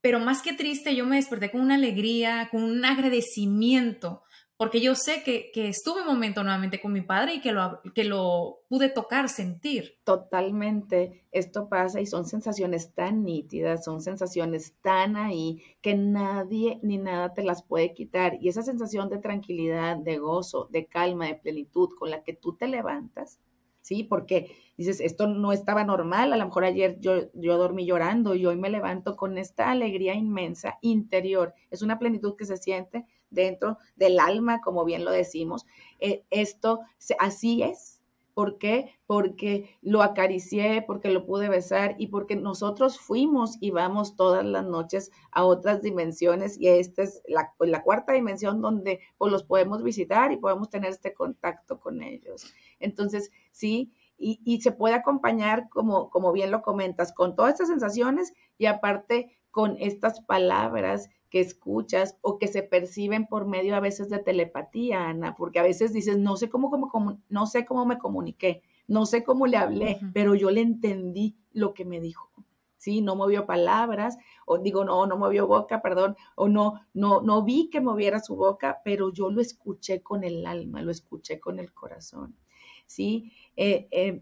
pero 0.00 0.20
más 0.20 0.42
que 0.42 0.52
triste, 0.52 0.94
yo 0.94 1.04
me 1.06 1.16
desperté 1.16 1.50
con 1.50 1.60
una 1.60 1.74
alegría, 1.74 2.50
con 2.52 2.62
un 2.62 2.84
agradecimiento 2.84 4.22
porque 4.58 4.80
yo 4.80 4.94
sé 4.94 5.22
que, 5.22 5.50
estuve 5.68 6.00
un 6.00 6.06
momento 6.06 6.42
nuevamente 6.42 6.80
con 6.80 6.92
mi 6.92 7.02
padre 7.02 7.34
y 7.34 7.40
que 7.40 7.52
lo, 7.52 7.80
que 7.94 8.04
lo 8.04 8.60
pude 8.68 8.88
tocar, 8.88 9.28
sentir. 9.28 9.98
Totalmente, 10.02 11.26
esto 11.30 11.68
pasa 11.68 12.00
y 12.00 12.06
son 12.06 12.24
sensaciones 12.24 12.94
tan 12.94 13.22
nítidas, 13.22 13.84
son 13.84 14.00
sensaciones 14.00 14.74
tan 14.80 15.16
ahí 15.16 15.62
que 15.82 15.94
nadie 15.94 16.80
ni 16.82 16.96
nada 16.96 17.34
te 17.34 17.42
las 17.42 17.62
puede 17.62 17.92
quitar. 17.92 18.38
Y 18.40 18.48
esa 18.48 18.62
sensación 18.62 19.10
de 19.10 19.18
tranquilidad, 19.18 19.98
de 19.98 20.16
gozo, 20.16 20.68
de 20.70 20.86
calma, 20.86 21.26
de 21.26 21.34
plenitud 21.34 21.90
con 21.98 22.10
la 22.10 22.22
que 22.22 22.32
tú 22.32 22.56
te 22.56 22.66
levantas, 22.66 23.38
¿sí? 23.82 24.04
Porque 24.04 24.50
dices, 24.78 25.00
esto 25.00 25.26
no 25.26 25.52
estaba 25.52 25.84
normal, 25.84 26.32
a 26.32 26.36
lo 26.38 26.46
mejor 26.46 26.64
ayer 26.64 26.98
yo, 26.98 27.30
yo 27.34 27.58
dormí 27.58 27.84
llorando 27.84 28.34
y 28.34 28.46
hoy 28.46 28.56
me 28.56 28.70
levanto 28.70 29.16
con 29.16 29.36
esta 29.36 29.70
alegría 29.70 30.14
inmensa 30.14 30.78
interior. 30.80 31.52
Es 31.70 31.82
una 31.82 31.98
plenitud 31.98 32.36
que 32.36 32.46
se 32.46 32.56
siente 32.56 33.04
dentro 33.30 33.78
del 33.96 34.18
alma, 34.20 34.60
como 34.60 34.84
bien 34.84 35.04
lo 35.04 35.10
decimos. 35.10 35.66
Eh, 36.00 36.24
esto 36.30 36.80
así 37.18 37.62
es. 37.62 37.96
¿Por 38.36 38.58
qué? 38.58 38.90
Porque 39.06 39.70
lo 39.80 40.02
acaricié, 40.02 40.84
porque 40.86 41.08
lo 41.08 41.24
pude 41.24 41.48
besar 41.48 41.94
y 41.96 42.08
porque 42.08 42.36
nosotros 42.36 43.00
fuimos 43.00 43.56
y 43.60 43.70
vamos 43.70 44.14
todas 44.14 44.44
las 44.44 44.66
noches 44.66 45.10
a 45.32 45.46
otras 45.46 45.80
dimensiones 45.80 46.60
y 46.60 46.68
esta 46.68 47.02
es 47.04 47.22
la, 47.26 47.54
pues, 47.56 47.70
cuarta 47.82 48.12
dimensión 48.12 48.60
donde 48.60 49.00
pues, 49.16 49.32
los 49.32 49.42
podemos 49.42 49.82
visitar 49.82 50.32
y 50.32 50.36
podemos 50.36 50.68
tener 50.68 50.90
este 50.90 51.14
contacto 51.14 51.80
con 51.80 52.02
ellos. 52.02 52.52
Entonces, 52.78 53.30
sí, 53.52 53.94
y, 54.18 54.38
y, 54.44 54.60
se 54.60 54.72
puede 54.72 54.94
acompañar, 54.94 55.70
como, 55.70 56.10
como 56.10 56.30
bien 56.32 56.50
lo 56.50 56.60
comentas, 56.60 57.14
con 57.14 57.36
todas 57.36 57.52
estas 57.52 57.68
sensaciones 57.68 58.34
y 58.58 58.66
aparte 58.66 59.38
con 59.56 59.78
estas 59.80 60.20
palabras 60.20 61.08
que 61.30 61.40
escuchas 61.40 62.18
o 62.20 62.36
que 62.36 62.46
se 62.46 62.62
perciben 62.62 63.26
por 63.26 63.46
medio 63.46 63.74
a 63.74 63.80
veces 63.80 64.10
de 64.10 64.18
telepatía, 64.18 65.08
Ana, 65.08 65.34
porque 65.34 65.58
a 65.58 65.62
veces 65.62 65.94
dices, 65.94 66.18
no 66.18 66.36
sé 66.36 66.50
cómo, 66.50 66.68
cómo, 66.68 67.22
no 67.30 67.46
sé 67.46 67.64
cómo 67.64 67.86
me 67.86 67.96
comuniqué, 67.96 68.60
no 68.86 69.06
sé 69.06 69.24
cómo 69.24 69.46
le 69.46 69.56
hablé, 69.56 69.98
pero 70.12 70.34
yo 70.34 70.50
le 70.50 70.60
entendí 70.60 71.38
lo 71.54 71.72
que 71.72 71.86
me 71.86 72.00
dijo. 72.00 72.30
Sí, 72.76 73.00
no 73.00 73.16
movió 73.16 73.46
palabras, 73.46 74.18
o 74.44 74.58
digo, 74.58 74.84
no, 74.84 75.06
no 75.06 75.16
movió 75.16 75.46
boca, 75.46 75.80
perdón, 75.80 76.16
o 76.34 76.48
no, 76.48 76.82
no, 76.92 77.22
no 77.22 77.42
vi 77.42 77.70
que 77.70 77.80
moviera 77.80 78.20
su 78.20 78.36
boca, 78.36 78.82
pero 78.84 79.10
yo 79.10 79.30
lo 79.30 79.40
escuché 79.40 80.02
con 80.02 80.22
el 80.22 80.44
alma, 80.44 80.82
lo 80.82 80.90
escuché 80.90 81.40
con 81.40 81.60
el 81.60 81.72
corazón. 81.72 82.36
Sí, 82.84 83.32
eh, 83.56 83.88
eh, 83.90 84.20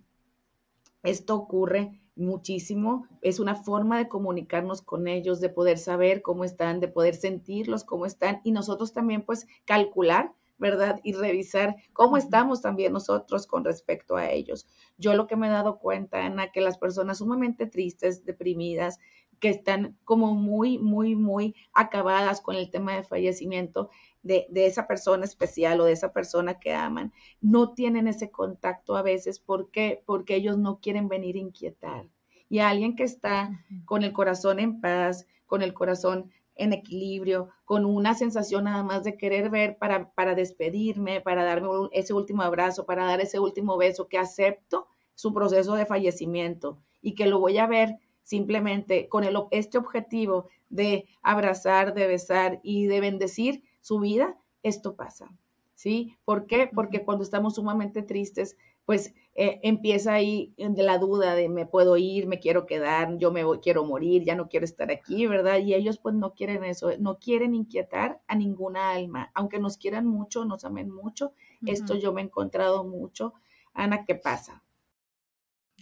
esto 1.03 1.35
ocurre 1.35 2.04
muchísimo. 2.17 3.07
Es 3.21 3.41
una 3.41 3.55
forma 3.55 3.99
de 3.99 4.09
comunicarnos 4.09 4.83
con 4.83 5.09
ellos, 5.09 5.41
de 5.41 5.49
poder 5.49 5.79
saber 5.79 6.23
cómo 6.23 6.45
están, 6.45 6.81
de 6.81 6.89
poder 6.89 7.15
sentirlos 7.15 7.85
cómo 7.85 8.07
están 8.07 8.41
y 8.45 8.53
nosotros 8.53 8.93
también 8.93 9.23
pues 9.23 9.47
calcular, 9.65 10.33
¿verdad? 10.59 11.01
Y 11.03 11.13
revisar 11.15 11.77
cómo 11.93 12.17
estamos 12.17 12.63
también 12.63 12.93
nosotros 12.93 13.47
con 13.47 13.65
respecto 13.65 14.17
a 14.17 14.31
ellos. 14.31 14.67
Yo 14.97 15.15
lo 15.15 15.27
que 15.27 15.37
me 15.37 15.49
he 15.49 15.51
dado 15.51 15.79
cuenta, 15.79 16.25
Ana, 16.25 16.53
que 16.53 16.61
las 16.61 16.79
personas 16.79 17.19
sumamente 17.19 17.67
tristes, 17.67 18.25
deprimidas, 18.25 18.99
que 19.41 19.49
están 19.49 19.99
como 20.05 20.35
muy, 20.35 20.79
muy, 20.79 21.17
muy 21.17 21.55
acabadas 21.73 22.41
con 22.41 22.57
el 22.57 22.71
tema 22.71 22.95
de 22.95 23.03
fallecimiento, 23.03 23.91
de, 24.25 24.49
esa 24.55 24.87
persona 24.89 25.25
especial 25.25 25.81
o 25.81 25.85
de 25.85 25.93
esa 25.93 26.13
persona 26.13 26.59
que 26.59 26.75
aman, 26.75 27.13
no 27.41 27.75
tienen 27.75 28.09
ese 28.09 28.31
contacto 28.31 28.97
a 28.97 29.03
veces. 29.03 29.39
¿Por 29.39 29.71
qué? 29.71 30.03
Porque 30.05 30.35
ellos 30.35 30.59
no 30.59 30.81
quieren 30.81 31.09
venir 31.09 31.37
a 31.37 31.41
inquietar. 31.41 32.09
Y 32.49 32.59
alguien 32.59 32.97
que 32.97 33.05
está 33.05 33.65
con 33.85 34.03
el 34.03 34.13
corazón 34.13 34.59
en 34.59 34.81
paz, 34.81 35.27
con 35.47 35.63
el 35.63 35.75
corazón 35.75 36.31
en 36.57 36.73
equilibrio, 36.73 37.51
con 37.65 37.85
una 37.85 38.15
sensación 38.15 38.65
nada 38.65 38.83
más 38.83 39.05
de 39.05 39.17
querer 39.17 39.51
ver 39.51 39.77
para, 39.77 40.11
para 40.13 40.35
despedirme, 40.35 41.21
para 41.21 41.45
darme 41.45 41.69
ese 41.93 42.15
último 42.15 42.43
abrazo, 42.43 42.87
para 42.87 43.05
dar 43.05 43.21
ese 43.21 43.39
último 43.39 43.77
beso, 43.77 44.09
que 44.09 44.19
acepto 44.19 44.87
su 45.15 45.33
proceso 45.33 45.75
de 45.75 45.87
fallecimiento 45.87 46.79
y 47.03 47.15
que 47.15 47.27
lo 47.27 47.41
voy 47.41 47.59
a 47.59 47.67
ver 47.67 47.99
simplemente 48.23 49.09
con 49.09 49.25
el, 49.25 49.37
este 49.51 49.79
objetivo 49.79 50.49
de 50.71 51.07
abrazar, 51.23 51.93
de 51.93 52.07
besar 52.07 52.61
y 52.63 52.87
de 52.87 53.01
bendecir, 53.01 53.63
su 53.85 54.01
vida, 54.01 54.39
esto 54.63 54.97
pasa. 54.97 55.29
¿Sí? 55.75 56.17
¿Por 56.25 56.47
qué? 56.47 56.71
Porque 56.75 57.05
cuando 57.05 57.23
estamos 57.23 57.57
sumamente 57.57 58.01
tristes, 58.01 58.57
pues 58.87 59.13
eh, 59.35 59.61
empieza 59.63 60.15
ahí 60.15 60.55
la 60.57 60.97
duda 60.97 61.35
de 61.35 61.51
me 61.51 61.67
puedo 61.67 61.99
ir, 61.99 62.27
me 62.27 62.39
quiero 62.39 62.65
quedar, 62.65 63.19
yo 63.19 63.31
me 63.31 63.45
voy, 63.45 63.59
quiero 63.59 63.85
morir, 63.85 64.23
ya 64.25 64.37
no 64.37 64.49
quiero 64.49 64.65
estar 64.65 64.91
aquí, 64.91 65.27
¿verdad? 65.27 65.59
Y 65.59 65.75
ellos 65.75 65.99
pues 65.99 66.15
no 66.15 66.33
quieren 66.33 66.65
eso, 66.65 66.93
no 66.99 67.19
quieren 67.19 67.55
inquietar 67.55 68.23
a 68.27 68.37
ninguna 68.37 68.93
alma, 68.93 69.31
aunque 69.35 69.59
nos 69.59 69.77
quieran 69.77 70.07
mucho, 70.07 70.47
nos 70.47 70.65
amen 70.65 70.91
mucho. 70.91 71.35
Esto 71.67 71.95
yo 71.95 72.15
me 72.15 72.23
he 72.23 72.25
encontrado 72.25 72.85
mucho. 72.85 73.35
Ana, 73.75 74.07
¿qué 74.07 74.15
pasa? 74.15 74.63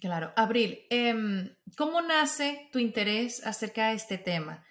Claro, 0.01 0.33
Abril, 0.35 0.81
em, 0.91 1.55
¿cómo 1.77 2.03
nace 2.03 2.69
tu 2.73 2.81
interés 2.81 3.47
acerca 3.47 3.91
de 3.91 3.95
este 3.95 4.19
tema? 4.19 4.65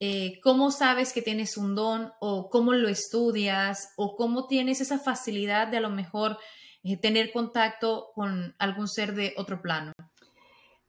Eh, 0.00 0.38
cómo 0.42 0.70
sabes 0.70 1.12
que 1.12 1.22
tienes 1.22 1.56
un 1.56 1.74
don 1.74 2.12
o 2.20 2.50
cómo 2.50 2.72
lo 2.72 2.88
estudias 2.88 3.92
o 3.96 4.14
cómo 4.14 4.46
tienes 4.46 4.80
esa 4.80 4.98
facilidad 4.98 5.66
de 5.66 5.78
a 5.78 5.80
lo 5.80 5.90
mejor 5.90 6.38
eh, 6.84 6.96
tener 6.96 7.32
contacto 7.32 8.10
con 8.14 8.54
algún 8.58 8.86
ser 8.86 9.14
de 9.14 9.34
otro 9.36 9.60
plano. 9.60 9.92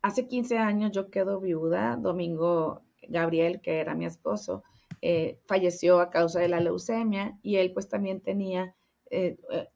Hace 0.04 0.28
15 0.28 0.60
años 0.60 0.92
yo 0.92 1.10
quedo 1.10 1.40
viuda. 1.40 1.98
Domingo 1.98 2.84
Gabriel, 3.08 3.62
que 3.62 3.80
era 3.80 3.96
mi 3.96 4.06
esposo, 4.06 4.64
eh, 5.02 5.40
falleció 5.48 6.02
a 6.02 6.12
causa 6.12 6.40
de 6.40 6.50
la 6.50 6.60
leucemia 6.60 7.40
y 7.42 7.56
él 7.58 7.74
pues 7.74 7.90
también 7.90 8.22
tenía 8.22 8.76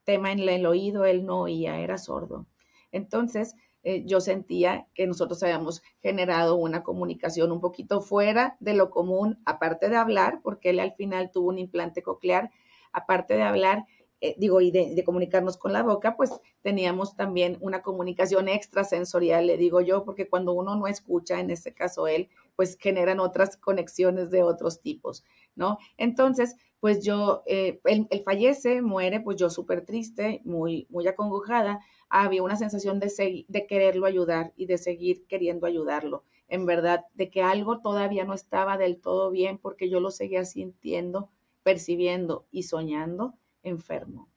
tema 0.03 0.31
en 0.31 0.47
el 0.47 0.63
oído, 0.67 1.05
él 1.05 1.25
no 1.25 1.41
oía, 1.41 1.79
era 1.79 1.97
sordo. 1.97 2.45
Entonces, 2.91 3.55
eh, 3.83 4.03
yo 4.05 4.21
sentía 4.21 4.87
que 4.93 5.07
nosotros 5.07 5.43
habíamos 5.43 5.83
generado 6.01 6.55
una 6.55 6.83
comunicación 6.83 7.51
un 7.51 7.59
poquito 7.59 8.01
fuera 8.01 8.55
de 8.59 8.73
lo 8.73 8.89
común, 8.89 9.39
aparte 9.45 9.89
de 9.89 9.97
hablar, 9.97 10.39
porque 10.41 10.69
él 10.69 10.79
al 10.79 10.93
final 10.93 11.31
tuvo 11.31 11.49
un 11.49 11.59
implante 11.59 12.01
coclear, 12.01 12.51
aparte 12.93 13.35
de 13.35 13.43
hablar, 13.43 13.85
eh, 14.21 14.35
digo, 14.37 14.61
y 14.61 14.71
de, 14.71 15.03
comunicarnos 15.03 15.57
con 15.57 15.73
la 15.73 15.83
boca, 15.83 16.15
pues 16.15 16.31
teníamos 16.61 17.17
también 17.17 17.57
una 17.59 17.81
comunicación 17.81 18.47
extrasensorial, 18.47 19.47
le 19.47 19.57
digo 19.57 19.81
yo, 19.81 20.05
porque 20.05 20.29
cuando 20.29 20.53
uno 20.53 20.77
no 20.77 20.87
escucha, 20.87 21.41
en 21.41 21.49
este 21.49 21.73
caso 21.73 22.07
él, 22.07 22.29
pues 22.55 22.77
generan 22.79 23.19
otras 23.19 23.57
conexiones 23.57 24.31
de 24.31 24.43
otros 24.43 24.79
tipos, 24.81 25.25
¿no? 25.55 25.77
Entonces, 25.97 26.55
pues 26.79 27.03
yo, 27.03 27.43
eh, 27.47 27.81
él, 27.83 28.07
fallece, 28.23 28.81
muere, 28.81 29.19
pues 29.19 29.35
yo 29.35 29.49
súper 29.49 29.85
triste, 29.85 30.39
muy, 30.45 30.87
muy 30.89 31.05
acongojada, 31.05 31.81
había 32.13 32.43
una 32.43 32.55
sensación 32.55 32.99
de, 32.99 33.65
quererlo 33.67 34.05
ayudar 34.05 34.53
y 34.55 34.67
de 34.67 34.77
seguir 34.77 35.25
queriendo 35.25 35.65
ayudarlo. 35.65 36.23
En 36.47 36.67
verdad, 36.67 37.05
de 37.15 37.31
que 37.31 37.41
algo 37.41 37.81
todavía 37.81 38.23
no 38.23 38.35
estaba 38.35 38.77
del 38.77 39.01
todo 39.01 39.31
bien 39.31 39.57
porque 39.57 39.89
yo 39.89 39.99
lo 39.99 40.11
seguía 40.11 40.45
sintiendo, 40.45 41.31
percibiendo 41.63 42.45
y 42.51 42.63
soñando 42.63 43.33
enfermo. 43.63 44.29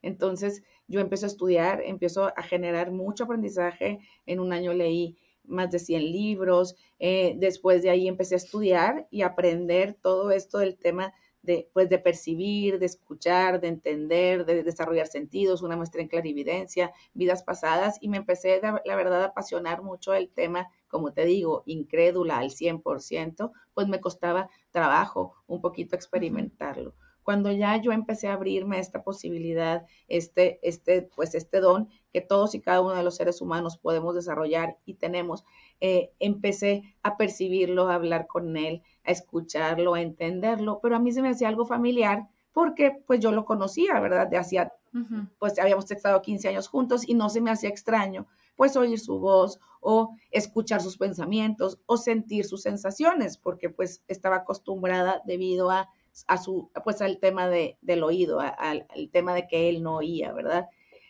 Entonces 0.00 0.62
yo 0.86 1.00
empecé 1.00 1.26
a 1.26 1.28
estudiar, 1.28 1.82
empiezo 1.84 2.32
a 2.34 2.42
generar 2.42 2.92
mucho 2.92 3.24
aprendizaje. 3.24 3.98
En 4.24 4.40
un 4.40 4.54
año 4.54 4.72
leí 4.72 5.18
más 5.44 5.70
de 5.70 5.80
100 5.80 6.10
libros. 6.10 6.76
Eh, 6.98 7.34
después 7.36 7.82
de 7.82 7.90
ahí 7.90 8.08
empecé 8.08 8.36
a 8.36 8.38
estudiar 8.38 9.06
y 9.10 9.20
aprender 9.20 9.98
todo 10.00 10.30
esto 10.30 10.58
del 10.58 10.78
tema 10.78 11.12
de, 11.48 11.70
pues, 11.72 11.88
de 11.88 11.98
percibir, 11.98 12.78
de 12.78 12.84
escuchar, 12.84 13.58
de 13.58 13.68
entender, 13.68 14.44
de 14.44 14.62
desarrollar 14.62 15.06
sentidos, 15.06 15.62
una 15.62 15.78
maestría 15.78 16.02
en 16.02 16.10
clarividencia, 16.10 16.92
vidas 17.14 17.42
pasadas, 17.42 17.96
y 18.02 18.10
me 18.10 18.18
empecé, 18.18 18.60
la 18.60 18.96
verdad, 18.96 19.22
a 19.22 19.28
apasionar 19.28 19.82
mucho 19.82 20.12
el 20.12 20.28
tema, 20.28 20.68
como 20.88 21.14
te 21.14 21.24
digo, 21.24 21.62
incrédula 21.64 22.36
al 22.36 22.50
100%, 22.50 23.50
pues 23.72 23.88
me 23.88 23.98
costaba 23.98 24.50
trabajo 24.70 25.36
un 25.46 25.62
poquito 25.62 25.96
experimentarlo. 25.96 26.92
Cuando 27.22 27.50
ya 27.50 27.76
yo 27.80 27.92
empecé 27.92 28.28
a 28.28 28.34
abrirme 28.34 28.76
a 28.76 28.80
esta 28.80 29.02
posibilidad, 29.02 29.86
este, 30.06 30.58
este, 30.62 31.02
pues 31.16 31.34
este 31.34 31.60
don 31.60 31.88
que 32.12 32.20
todos 32.20 32.54
y 32.54 32.60
cada 32.60 32.82
uno 32.82 32.94
de 32.94 33.02
los 33.02 33.16
seres 33.16 33.40
humanos 33.40 33.78
podemos 33.78 34.14
desarrollar 34.14 34.76
y 34.84 34.94
tenemos, 34.94 35.44
eh, 35.80 36.10
empecé 36.18 36.94
a 37.02 37.16
percibirlo, 37.16 37.88
a 37.88 37.94
hablar 37.94 38.26
con 38.26 38.56
él, 38.56 38.82
a 39.04 39.10
escucharlo, 39.10 39.94
a 39.94 40.00
entenderlo, 40.00 40.80
pero 40.82 40.96
a 40.96 40.98
mí 40.98 41.12
se 41.12 41.22
me 41.22 41.30
hacía 41.30 41.48
algo 41.48 41.66
familiar 41.66 42.28
porque 42.52 43.02
pues 43.06 43.20
yo 43.20 43.30
lo 43.30 43.44
conocía, 43.44 44.00
¿verdad? 44.00 44.26
De 44.26 44.36
hacía, 44.36 44.72
pues 45.38 45.58
habíamos 45.58 45.90
estado 45.90 46.20
15 46.20 46.48
años 46.48 46.68
juntos 46.68 47.08
y 47.08 47.14
no 47.14 47.28
se 47.28 47.40
me 47.40 47.50
hacía 47.50 47.70
extraño 47.70 48.26
pues 48.56 48.76
oír 48.76 48.98
su 48.98 49.20
voz 49.20 49.60
o 49.80 50.16
escuchar 50.32 50.82
sus 50.82 50.98
pensamientos 50.98 51.78
o 51.86 51.96
sentir 51.96 52.44
sus 52.44 52.62
sensaciones, 52.62 53.38
porque 53.38 53.70
pues 53.70 54.02
estaba 54.08 54.34
acostumbrada 54.34 55.22
debido 55.24 55.70
a 55.70 55.88
a 56.26 56.38
su, 56.38 56.70
pues 56.84 57.00
al 57.00 57.18
tema 57.18 57.48
de, 57.48 57.78
del 57.80 58.02
oído, 58.02 58.40
al, 58.40 58.86
tema 59.12 59.34
de 59.34 59.46
que 59.46 59.68
él 59.68 59.82
no 59.82 59.96
oía, 59.96 60.32
¿verdad? 60.32 60.68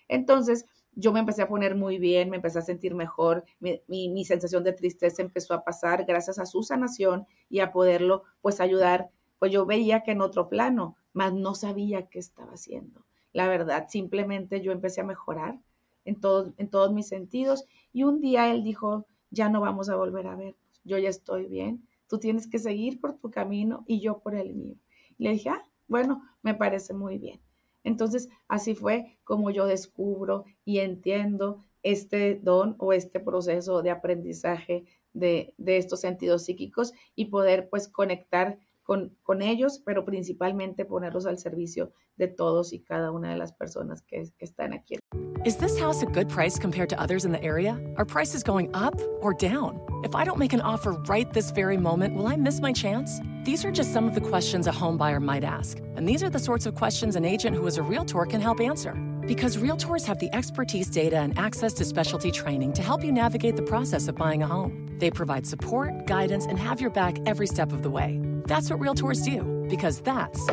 Entonces, 0.09 0.67
yo 0.93 1.13
me 1.13 1.21
empecé 1.21 1.43
a 1.43 1.49
poner 1.49 1.75
muy 1.77 1.99
bien, 1.99 2.31
me 2.31 2.37
empecé 2.37 2.59
a 2.59 2.63
sentir 2.63 2.95
mejor, 2.95 3.45
mi, 3.61 3.81
mi, 3.87 4.25
sensación 4.25 4.65
de 4.65 4.73
tristeza 4.73 5.23
empezó 5.23 5.55
a 5.55 5.65
pasar 5.65 6.05
gracias 6.05 6.39
a 6.39 6.47
su 6.47 6.63
sanación 6.63 7.27
y 7.49 7.61
a 7.61 7.73
poderlo, 7.73 8.25
pues, 8.41 8.61
ayudar. 8.61 9.11
Pues 9.39 9.53
yo 9.53 9.67
veía 9.67 10.03
que 10.03 10.11
en 10.11 10.21
otro 10.21 10.49
plano, 10.49 10.97
mas 11.13 11.33
no 11.33 11.55
sabía 11.55 12.09
qué 12.09 12.19
estaba 12.19 12.53
haciendo. 12.53 13.05
La 13.33 13.47
verdad, 13.47 13.87
simplemente 13.89 14.61
yo 14.61 14.73
empecé 14.73 15.01
a 15.01 15.05
mejorar 15.05 15.61
en, 16.05 16.19
en 16.57 16.71
todos 16.71 16.93
mis 16.93 17.07
sentidos 17.07 17.65
y 17.93 18.03
un 18.03 18.21
día 18.21 18.51
él 18.51 18.65
dijo, 18.65 19.07
ya 19.31 19.49
no 19.49 19.61
vamos 19.61 19.89
a 19.89 19.97
volver 19.97 20.27
a 20.27 20.35
vernos, 20.35 20.81
yo 20.85 20.99
ya 20.99 21.09
estoy 21.09 21.47
bien, 21.47 21.87
tú 22.09 22.19
tienes 22.19 22.49
que 22.49 22.59
seguir 22.59 23.01
por 23.01 23.19
tu 23.19 23.31
camino 23.31 23.85
y 23.87 24.01
yo 24.01 24.19
por 24.19 24.35
el 24.35 24.55
mío. 24.55 24.77
Le 25.19 25.31
dije, 25.31 25.51
ah, 25.51 25.63
bueno, 25.87 26.23
me 26.43 26.55
parece 26.55 26.95
muy 26.95 27.19
bien. 27.19 27.41
Entonces, 27.89 28.29
así 28.49 28.75
fue 28.75 29.19
como 29.25 29.51
yo 29.51 29.67
descubro 29.67 30.45
y 30.65 30.81
entiendo 30.81 31.65
este 31.83 32.39
don 32.43 32.77
o 32.79 32.93
este 32.93 33.19
proceso 33.19 33.83
de 33.83 33.91
aprendizaje 33.91 34.85
de, 35.15 35.55
de 35.57 35.79
estos 35.79 36.01
sentidos 36.01 36.45
psíquicos 36.45 36.93
y 37.15 37.27
poder 37.27 37.71
pues 37.71 37.89
conectar 37.89 38.59
con, 38.83 39.17
con, 39.23 39.43
ellos, 39.43 39.83
pero 39.85 40.05
principalmente 40.05 40.85
ponerlos 40.85 41.27
al 41.27 41.39
servicio 41.39 41.93
de 42.17 42.29
todos 42.29 42.73
y 42.73 42.81
cada 42.81 43.11
una 43.11 43.31
de 43.31 43.37
las 43.37 43.53
personas 43.53 44.03
que, 44.03 44.31
que 44.39 44.45
están 44.45 44.73
aquí. 44.73 44.97
Is 45.45 45.57
this 45.57 45.79
house 45.79 46.03
a 46.03 46.07
good 46.07 46.29
price 46.29 46.59
compared 46.59 46.89
to 46.91 47.01
others 47.01 47.25
in 47.25 47.33
the 47.33 47.43
area? 47.43 47.79
Are 47.97 48.05
prices 48.05 48.43
going 48.43 48.71
up 48.75 49.01
or 49.23 49.35
down? 49.35 49.81
If 50.05 50.15
I 50.15 50.25
don't 50.25 50.39
make 50.39 50.55
an 50.55 50.61
offer 50.61 50.93
right 51.07 51.31
this 51.33 51.51
very 51.53 51.77
moment, 51.77 52.17
will 52.17 52.27
I 52.27 52.37
miss 52.37 52.61
my 52.61 52.73
chance? 52.73 53.21
These 53.49 53.65
are 53.65 53.71
just 53.71 53.95
some 53.95 54.07
of 54.07 54.15
the 54.15 54.21
questions 54.21 54.67
a 54.67 54.73
home 54.73 54.99
buyer 54.99 55.21
might 55.21 55.43
ask. 55.43 55.79
And 55.97 56.07
these 56.07 56.23
are 56.23 56.29
the 56.29 56.39
sorts 56.39 56.67
of 56.67 56.75
questions 56.75 57.17
an 57.17 57.25
agent 57.25 57.57
who 57.57 57.67
is 57.67 57.79
a 57.79 57.83
realtor 57.83 58.27
can 58.27 58.43
help 58.43 58.61
answer. 58.61 58.93
Because 59.27 59.57
realtors 59.57 60.05
have 60.05 60.19
the 60.19 60.29
expertise, 60.35 60.91
data, 60.91 61.17
and 61.17 61.33
access 61.39 61.73
to 61.79 61.87
specialty 61.87 62.31
training 62.31 62.75
to 62.75 62.83
help 62.83 63.03
you 63.03 63.11
navigate 63.11 63.57
the 63.57 63.63
process 63.63 64.07
of 64.07 64.17
buying 64.17 64.43
a 64.43 64.47
home. 64.47 64.99
They 64.99 65.11
provide 65.11 65.47
support, 65.47 66.07
guidance, 66.07 66.45
and 66.45 66.59
have 66.59 66.79
your 66.79 66.91
back 66.91 67.17
every 67.25 67.47
step 67.47 67.73
of 67.73 67.83
the 67.83 67.89
way. 67.89 68.21
That's 68.45 68.69
what 68.69 68.81
realtors 68.81 69.25
do, 69.25 69.43
because 69.71 70.03
that's 70.03 70.47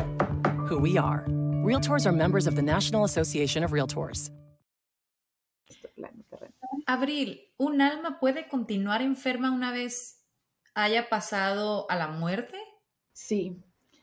who 0.66 0.78
we 0.78 0.96
are. 0.96 1.26
Realtors 1.68 2.06
are 2.06 2.12
members 2.12 2.46
of 2.46 2.56
the 2.56 2.62
National 2.62 3.04
Association 3.04 3.62
of 3.62 3.72
Realtors. 3.72 4.30
Abril, 6.88 7.40
¿un 7.58 7.82
alma 7.82 8.16
puede 8.18 8.48
continuar 8.48 9.02
enferma 9.02 9.50
una 9.50 9.70
vez 9.70 10.22
haya 10.74 11.10
pasado 11.10 11.84
a 11.90 11.96
la 11.96 12.08
muerte? 12.08 12.56
Sí, 13.16 13.56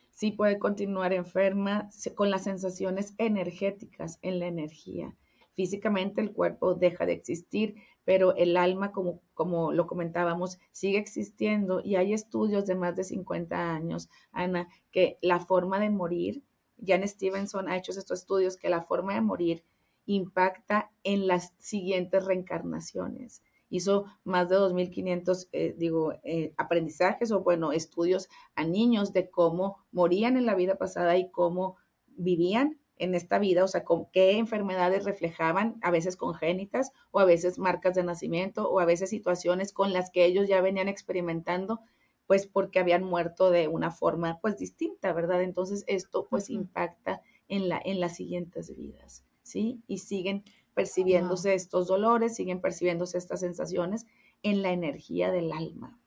sí 0.10 0.32
puede 0.32 0.58
continuar 0.58 1.14
enferma 1.14 1.88
con 2.16 2.32
las 2.32 2.46
sensaciones 2.46 3.14
energéticas 3.20 4.18
en 4.24 4.40
la 4.40 4.48
energía. 4.48 5.16
Físicamente 5.54 6.20
el 6.20 6.34
cuerpo 6.34 6.74
deja 6.74 7.06
de 7.06 7.14
existir, 7.14 7.76
pero 8.06 8.36
el 8.36 8.58
alma, 8.58 8.92
como, 8.92 9.22
como 9.36 9.72
lo 9.72 9.86
comentábamos, 9.86 10.58
sigue 10.72 10.98
existiendo 10.98 11.80
y 11.80 11.96
hay 11.96 12.12
estudios 12.12 12.66
de 12.66 12.74
más 12.74 12.96
de 12.96 13.04
50 13.04 13.76
años, 13.76 14.10
Ana, 14.32 14.68
que 14.92 15.20
la 15.22 15.40
forma 15.40 15.80
de 15.80 15.92
morir, 15.92 16.42
Jan 16.84 17.08
Stevenson 17.08 17.70
ha 17.70 17.78
hecho 17.78 17.92
estos 17.92 18.22
estudios, 18.22 18.58
que 18.58 18.70
la 18.70 18.82
forma 18.82 19.14
de 19.14 19.22
morir 19.22 19.64
impacta 20.08 20.92
en 21.04 21.28
las 21.28 21.54
siguientes 21.60 22.26
reencarnaciones 22.26 23.44
hizo 23.74 24.06
más 24.24 24.50
de 24.50 24.58
2.500, 24.58 25.50
eh, 25.52 25.74
digo, 25.76 26.14
eh, 26.24 26.54
aprendizajes 26.58 27.32
o, 27.32 27.42
bueno, 27.42 27.72
estudios 27.72 28.30
a 28.54 28.66
niños 28.66 29.14
de 29.14 29.32
cómo 29.32 29.78
morían 29.92 30.38
en 30.38 30.46
la 30.46 30.54
vida 30.54 30.76
pasada 30.76 31.18
y 31.18 31.32
cómo 31.32 31.78
vivían 32.06 32.80
en 32.98 33.16
esta 33.16 33.40
vida, 33.40 33.64
o 33.64 33.68
sea, 33.68 33.84
con 33.84 34.06
qué 34.12 34.38
enfermedades 34.38 35.06
reflejaban, 35.06 35.80
a 35.82 35.90
veces 35.90 36.18
congénitas 36.18 36.92
o 37.10 37.20
a 37.20 37.26
veces 37.26 37.58
marcas 37.58 37.96
de 37.96 38.04
nacimiento 38.04 38.70
o 38.70 38.80
a 38.80 38.86
veces 38.86 39.10
situaciones 39.10 39.74
con 39.74 39.92
las 39.92 40.12
que 40.12 40.26
ellos 40.26 40.48
ya 40.48 40.62
venían 40.62 40.88
experimentando, 40.88 41.80
pues 42.28 42.46
porque 42.46 42.78
habían 42.78 43.04
muerto 43.04 43.50
de 43.50 43.68
una 43.68 43.90
forma 43.90 44.40
pues 44.40 44.56
distinta, 44.56 45.14
¿verdad? 45.14 45.42
Entonces 45.42 45.84
esto 45.88 46.28
pues 46.30 46.52
impacta 46.52 47.22
en, 47.48 47.70
la, 47.70 47.82
en 47.84 48.00
las 48.00 48.16
siguientes 48.16 48.76
vidas, 48.76 49.26
¿sí? 49.42 49.82
Y 49.88 49.98
siguen 49.98 50.44
percibiéndose 50.74 51.54
estos 51.54 51.88
dolores, 51.88 52.36
siguen 52.36 52.62
percibiéndose 52.62 53.18
estas 53.18 53.40
sensaciones 53.40 54.06
en 54.42 54.62
la 54.62 54.72
energía 54.72 55.32
del 55.32 55.52
alma. 55.52 56.00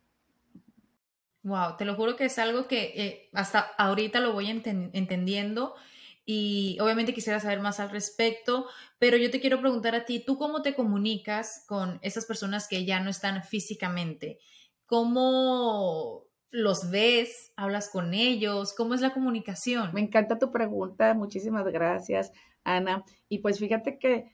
Wow, 1.43 1.77
te 1.77 1.85
lo 1.85 1.95
juro 1.95 2.17
que 2.17 2.25
es 2.25 2.39
algo 2.39 2.67
que 2.67 2.93
eh, 2.97 3.31
hasta 3.33 3.61
ahorita 3.79 4.21
lo 4.21 4.33
voy 4.33 4.51
entendiendo 4.51 5.75
y 6.29 6.77
obviamente 6.81 7.15
quisiera 7.15 7.39
saber 7.39 7.61
más 7.61 7.79
al 7.79 7.91
respecto, 7.91 8.67
pero 8.99 9.17
yo 9.17 9.31
te 9.31 9.41
quiero 9.41 9.61
preguntar 9.61 9.95
a 9.95 10.05
ti, 10.05 10.19
¿tú 10.19 10.39
cómo 10.39 10.61
te 10.61 10.75
comunicas 10.75 11.65
con 11.69 12.01
esas 12.03 12.27
personas 12.27 12.67
que 12.67 12.85
ya 12.85 12.99
no 12.99 13.11
están 13.11 13.45
físicamente? 13.45 14.41
¿Cómo 14.87 16.25
los 16.51 16.91
ves? 16.91 17.53
¿Hablas 17.55 17.89
con 17.89 18.13
ellos? 18.13 18.75
¿Cómo 18.77 18.95
es 18.95 19.01
la 19.01 19.13
comunicación? 19.13 19.95
Me 19.95 20.01
encanta 20.01 20.41
tu 20.41 20.51
pregunta, 20.51 21.15
muchísimas 21.15 21.65
gracias, 21.67 22.33
Ana. 22.65 23.05
Y 23.29 23.39
pues 23.39 23.61
fíjate 23.61 24.01
que 24.01 24.33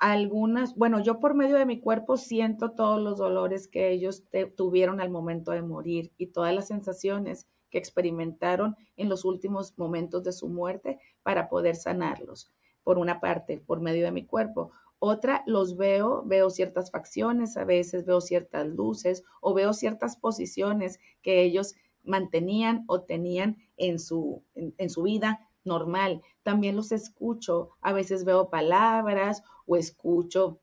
algunas, 0.00 0.74
bueno, 0.74 1.00
yo 1.00 1.20
por 1.20 1.34
medio 1.34 1.56
de 1.56 1.66
mi 1.66 1.80
cuerpo 1.80 2.16
siento 2.16 2.72
todos 2.72 3.00
los 3.00 3.18
dolores 3.18 3.68
que 3.68 3.90
ellos 3.90 4.24
tuvieron 4.56 5.00
al 5.00 5.10
momento 5.10 5.52
de 5.52 5.62
morir 5.62 6.12
y 6.18 6.28
todas 6.28 6.54
las 6.54 6.68
sensaciones 6.68 7.46
que 7.70 7.78
experimentaron 7.78 8.76
en 8.96 9.08
los 9.08 9.24
últimos 9.24 9.76
momentos 9.78 10.22
de 10.22 10.32
su 10.32 10.48
muerte 10.48 10.98
para 11.22 11.48
poder 11.48 11.76
sanarlos. 11.76 12.52
Por 12.82 12.98
una 12.98 13.20
parte, 13.20 13.58
por 13.58 13.80
medio 13.80 14.04
de 14.04 14.12
mi 14.12 14.26
cuerpo. 14.26 14.72
Otra, 14.98 15.42
los 15.46 15.76
veo, 15.76 16.22
veo 16.24 16.50
ciertas 16.50 16.90
facciones, 16.90 17.56
a 17.56 17.64
veces 17.64 18.04
veo 18.04 18.20
ciertas 18.20 18.66
luces 18.66 19.24
o 19.40 19.54
veo 19.54 19.72
ciertas 19.72 20.16
posiciones 20.16 20.98
que 21.22 21.42
ellos 21.42 21.74
mantenían 22.02 22.84
o 22.86 23.02
tenían 23.02 23.56
en 23.76 23.98
su, 23.98 24.42
en 24.54 24.90
su 24.90 25.02
vida 25.02 25.48
normal. 25.64 26.22
También 26.42 26.76
los 26.76 26.92
escucho, 26.92 27.70
a 27.80 27.92
veces 27.92 28.24
veo 28.24 28.50
palabras 28.50 29.42
o 29.66 29.76
escucho 29.76 30.60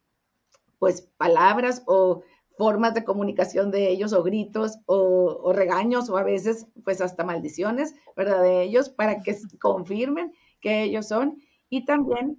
pues 0.79 1.01
palabras 1.17 1.83
o 1.85 2.23
formas 2.57 2.93
de 2.93 3.03
comunicación 3.03 3.71
de 3.71 3.89
ellos 3.89 4.13
o 4.13 4.23
gritos 4.23 4.79
o, 4.87 5.53
regaños 5.53 6.09
o 6.09 6.17
a 6.17 6.23
veces 6.23 6.67
pues 6.83 7.01
hasta 7.01 7.23
maldiciones, 7.23 7.95
¿verdad? 8.15 8.41
De 8.41 8.63
ellos 8.63 8.89
para 8.89 9.21
que 9.21 9.37
confirmen 9.59 10.33
que 10.59 10.83
ellos 10.83 11.07
son 11.07 11.37
Y 11.69 11.85
también 11.85 12.37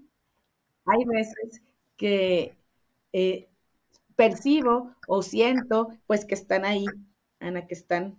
hay 0.86 1.04
veces 1.04 1.62
que 1.96 2.56
eh, 3.12 3.48
percibo 4.16 4.94
o 5.06 5.22
siento 5.22 5.88
pues 6.06 6.24
que 6.24 6.34
están 6.34 6.64
ahí, 6.64 6.84
Ana, 7.40 7.66
que 7.66 7.74
están 7.74 8.16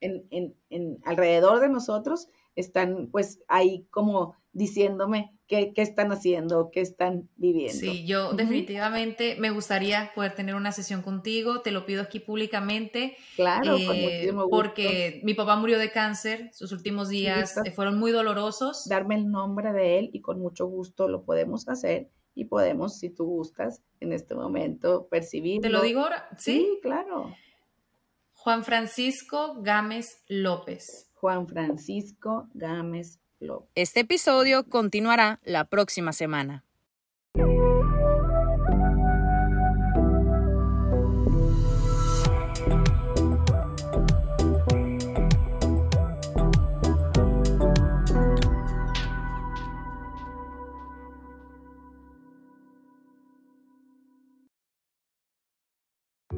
en, 0.00 0.26
en, 0.30 0.54
en 0.70 0.98
alrededor 1.04 1.60
de 1.60 1.68
nosotros, 1.68 2.28
están 2.56 3.08
pues 3.10 3.40
ahí 3.48 3.86
como 3.90 4.36
diciéndome 4.52 5.36
qué, 5.46 5.72
qué, 5.74 5.82
están 5.82 6.12
haciendo, 6.12 6.70
qué 6.72 6.80
están 6.80 7.28
viviendo. 7.36 7.78
Sí, 7.78 8.06
yo 8.06 8.32
definitivamente 8.32 9.36
me 9.38 9.50
gustaría 9.50 10.12
poder 10.14 10.34
tener 10.34 10.54
una 10.54 10.72
sesión 10.72 11.02
contigo, 11.02 11.60
te 11.60 11.72
lo 11.72 11.84
pido 11.84 12.02
aquí 12.02 12.20
públicamente. 12.20 13.16
Claro, 13.36 13.72
con 13.72 13.96
eh, 13.96 14.02
muchísimo 14.02 14.42
gusto. 14.42 14.56
Porque 14.56 15.20
mi 15.24 15.34
papá 15.34 15.56
murió 15.56 15.78
de 15.78 15.90
cáncer, 15.90 16.50
sus 16.52 16.72
últimos 16.72 17.08
días 17.08 17.56
eh, 17.64 17.72
fueron 17.72 17.98
muy 17.98 18.12
dolorosos. 18.12 18.88
Darme 18.88 19.16
el 19.16 19.30
nombre 19.30 19.72
de 19.72 19.98
él 19.98 20.10
y 20.12 20.20
con 20.20 20.40
mucho 20.40 20.66
gusto 20.66 21.08
lo 21.08 21.24
podemos 21.24 21.68
hacer 21.68 22.08
y 22.34 22.46
podemos, 22.46 22.98
si 22.98 23.10
tú 23.10 23.24
gustas, 23.26 23.82
en 24.00 24.12
este 24.12 24.34
momento 24.34 25.06
percibir. 25.08 25.60
¿Te 25.60 25.68
lo 25.68 25.82
digo 25.82 26.00
ahora? 26.00 26.28
Sí, 26.38 26.52
sí 26.52 26.78
claro. 26.82 27.34
Juan 28.32 28.64
Francisco 28.64 29.56
Gámez 29.62 30.22
López. 30.28 31.10
Juan 31.24 31.46
Francisco 31.48 32.48
Gámez 32.52 33.18
López. 33.40 33.70
Este 33.74 34.00
episodio 34.00 34.68
continuará 34.68 35.40
la 35.42 35.64
próxima 35.64 36.12
semana. 36.12 36.64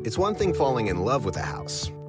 It's 0.04 0.16
one 0.16 0.36
thing 0.36 0.54
falling 0.54 0.86
in 0.86 1.04
love 1.04 1.24
with 1.24 1.36
a 1.36 1.42
house, 1.42 1.90